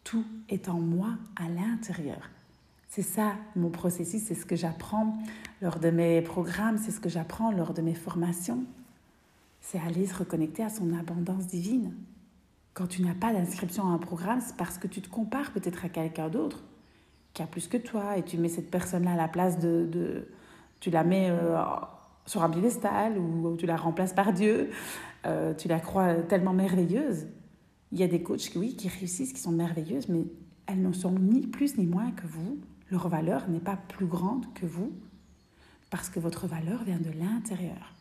Tout 0.05 0.25
est 0.49 0.69
en 0.69 0.81
moi 0.81 1.17
à 1.37 1.49
l'intérieur. 1.49 2.31
C'est 2.89 3.03
ça 3.03 3.37
mon 3.55 3.71
processus, 3.71 4.23
c'est 4.25 4.35
ce 4.35 4.45
que 4.45 4.57
j'apprends 4.57 5.17
lors 5.63 5.79
de 5.79 5.91
mes 5.91 6.21
programmes, 6.21 6.77
c'est 6.77 6.91
ce 6.91 6.99
que 6.99 7.09
j'apprends 7.09 7.53
lors 7.53 7.73
de 7.73 7.83
mes 7.83 7.95
formations. 7.95 8.65
C'est 9.61 9.79
aller 9.79 10.07
se 10.07 10.15
reconnecter 10.15 10.63
à 10.63 10.69
son 10.69 10.93
abondance 10.95 11.47
divine. 11.47 11.95
Quand 12.75 12.87
tu 12.87 13.03
n'as 13.03 13.15
pas 13.15 13.33
d'inscription 13.33 13.85
à 13.85 13.91
un 13.91 13.99
programme, 13.99 14.41
c'est 14.41 14.57
parce 14.57 14.79
que 14.79 14.87
tu 14.87 15.03
te 15.03 15.09
compares 15.09 15.53
peut-être 15.53 15.85
à 15.85 15.89
quelqu'un 15.89 16.29
d'autre 16.29 16.63
qui 17.35 17.43
a 17.43 17.47
plus 17.47 17.69
que 17.69 17.77
toi 17.77 18.17
et 18.17 18.23
tu 18.23 18.39
mets 18.39 18.49
cette 18.49 18.71
personne-là 18.71 19.13
à 19.13 19.17
la 19.17 19.29
place 19.29 19.59
de, 19.59 20.29
tu 20.81 20.91
la 20.91 21.05
mets 21.05 21.31
euh, 21.31 21.57
sur 22.27 22.43
un 22.43 22.51
piédestal 22.51 23.19
ou, 23.19 23.57
tu 23.57 23.67
la 23.67 23.77
remplaces 23.77 24.13
par 24.13 24.33
Dieu, 24.33 24.71
euh, 25.27 25.55
tu 25.55 25.69
la 25.69 25.81
crois 25.81 26.15
tellement 26.15 26.53
merveilleuse. 26.53 27.27
Il 27.93 27.99
y 27.99 28.03
a 28.03 28.09
des 28.09 28.23
coachs 28.23 28.39
qui, 28.39 28.59
oui, 28.59 28.77
qui 28.77 28.89
réussissent, 28.89 29.33
qui 29.33 29.41
sont 29.41 29.53
merveilleuses, 29.53 30.09
mais 30.09 30.25
elles 30.67 30.83
ne 30.83 30.93
sont 30.93 31.13
ni 31.13 31.47
plus 31.47 31.77
ni 31.77 31.87
moins 31.87 32.11
que 32.13 32.27
vous. 32.27 32.59
Leur 32.91 33.09
valeur 33.09 33.49
n'est 33.49 33.61
pas 33.61 33.77
plus 33.77 34.07
grande 34.07 34.47
que 34.55 34.67
vous 34.67 34.93
parce 35.91 36.09
que 36.09 36.21
votre 36.21 36.47
valeur 36.47 36.85
vient 36.85 36.99
de 36.99 37.11
l'intérieur. 37.11 37.95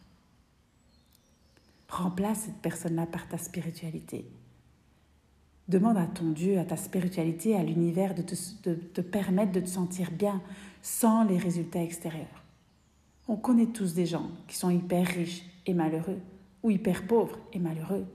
Remplace 1.90 2.42
cette 2.46 2.62
personne-là 2.62 3.08
par 3.08 3.28
ta 3.28 3.38
spiritualité. 3.38 4.26
Demande 5.68 5.98
à 5.98 6.06
ton 6.06 6.32
Dieu, 6.32 6.60
à 6.60 6.66
ta 6.66 6.78
spiritualité, 6.78 7.56
à 7.56 7.64
l'univers 7.64 8.14
de 8.16 8.22
te, 8.22 9.02
permettre 9.02 9.52
de 9.52 9.60
te 9.60 9.70
sentir 9.70 10.12
bien 10.12 10.42
sans 10.82 11.24
les 11.24 11.38
résultats 11.38 11.82
extérieurs. 11.82 12.44
On 13.28 13.36
connaît 13.36 13.68
tous 13.68 13.94
des 13.94 14.06
gens 14.06 14.30
qui 14.48 14.56
sont 14.56 14.70
hyper 14.70 15.06
riches 15.08 15.44
et 15.66 15.74
malheureux, 15.74 16.20
ou 16.64 16.72
hyper 16.72 17.06
pauvres 17.06 17.38
et 17.54 17.60
malheureux, 17.60 18.06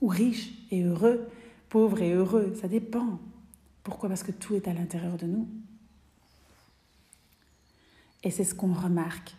ou 0.00 0.08
riches 0.08 0.52
et 0.70 0.82
heureux, 0.82 1.28
pauvres 1.68 2.02
et 2.02 2.12
heureux, 2.12 2.54
ça 2.60 2.68
dépend. 2.68 3.18
Pourquoi? 3.82 4.08
Parce 4.08 4.22
que 4.22 4.32
tout 4.32 4.54
est 4.54 4.68
à 4.68 4.72
l'intérieur 4.72 5.16
de 5.16 5.26
nous. 5.26 5.48
Et 8.22 8.30
c'est 8.30 8.44
ce 8.44 8.54
qu'on 8.54 8.72
remarque, 8.72 9.34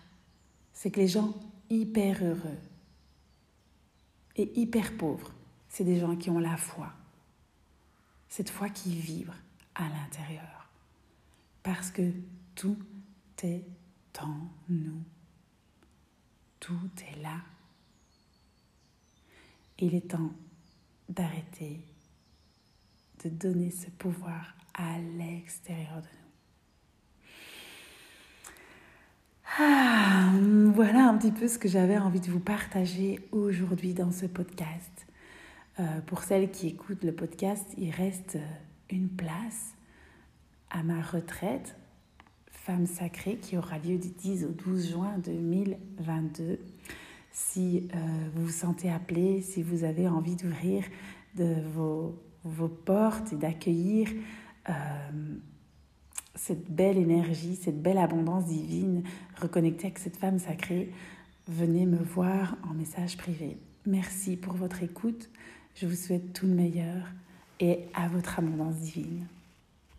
c'est 0.74 0.92
que 0.92 1.00
les 1.00 1.08
gens 1.08 1.34
hyper 1.72 2.24
heureux 2.24 2.58
et 4.36 4.60
hyper 4.60 4.98
pauvres, 4.98 5.32
c'est 5.70 5.84
des 5.84 6.00
gens 6.00 6.16
qui 6.16 6.30
ont 6.30 6.40
la 6.40 6.58
foi, 6.58 6.92
cette 8.30 8.50
foi 8.50 8.70
qui 8.70 8.96
vibre 8.96 9.36
à 9.76 9.88
l'intérieur. 9.90 10.70
Parce 11.64 11.92
que 11.92 12.12
tout 12.54 12.78
est 13.44 13.66
en 14.22 14.48
nous. 14.70 15.04
Tout 16.60 16.90
est 17.12 17.22
là. 17.22 17.42
Il 19.80 19.94
est 19.94 20.10
temps 20.12 20.32
d'arrêter 21.10 21.84
de 23.24 23.30
donner 23.30 23.72
ce 23.72 23.90
pouvoir 23.90 24.56
à 24.74 25.00
l'extérieur 25.00 26.02
de 26.02 26.08
nous. 26.08 26.26
Ah, 29.58 30.32
voilà 30.96 31.10
un 31.10 31.18
petit 31.18 31.34
peu 31.34 31.50
ce 31.50 31.60
que 31.60 31.68
j'avais 31.68 31.98
envie 31.98 32.22
de 32.22 32.32
vous 32.32 32.40
partager 32.40 33.20
aujourd'hui 33.34 33.94
dans 33.94 34.14
ce 34.14 34.26
podcast. 34.26 35.06
Euh, 35.78 35.84
pour 36.06 36.24
celles 36.24 36.50
qui 36.52 36.68
écoutent 36.68 37.04
le 37.04 37.12
podcast, 37.12 37.66
il 37.78 37.92
reste 37.92 38.38
euh, 38.38 38.46
une 38.90 39.10
place 39.10 39.76
à 40.70 40.84
ma 40.84 41.02
retraite 41.02 41.76
Femme 42.50 42.86
Sacrée 42.86 43.36
qui 43.36 43.58
aura 43.58 43.78
lieu 43.78 43.98
du 43.98 44.08
10 44.08 44.46
au 44.46 44.52
12 44.54 44.92
juin 44.92 45.18
2022. 45.18 46.60
Si 47.34 47.90
euh, 47.94 47.98
vous 48.34 48.46
vous 48.46 48.50
sentez 48.50 48.90
appelé, 48.90 49.42
si 49.42 49.64
vous 49.64 49.84
avez 49.84 50.08
envie 50.08 50.38
d'ouvrir 50.38 50.86
de 51.36 51.56
vos, 51.74 52.18
vos, 52.46 52.70
portes 52.70 53.34
et 53.34 53.36
d'accueillir 53.36 54.08
cette 56.36 56.70
belle 56.70 56.98
énergie, 56.98 57.56
cette 57.56 57.82
belle 57.82 57.98
abondance 57.98 58.46
divine, 58.46 59.04
reconnecter 59.42 59.88
avec 59.88 60.00
cette 60.00 60.18
femme 60.18 60.40
sacrée, 60.40 60.92
venez 61.48 61.86
me 61.86 61.98
voir 61.98 62.58
en 62.70 62.74
message 62.74 63.18
privé. 63.18 63.58
Merci 63.86 64.36
pour 64.36 64.54
votre 64.54 64.84
écoute. 64.84 65.30
Je 65.76 65.86
vous 65.88 65.96
souhaite 65.96 66.34
tout 66.34 66.46
le 66.46 66.54
meilleur 66.54 67.08
et 67.60 67.86
à 67.94 68.08
votre 68.08 68.40
abondance 68.40 68.76
divine. 68.76 69.26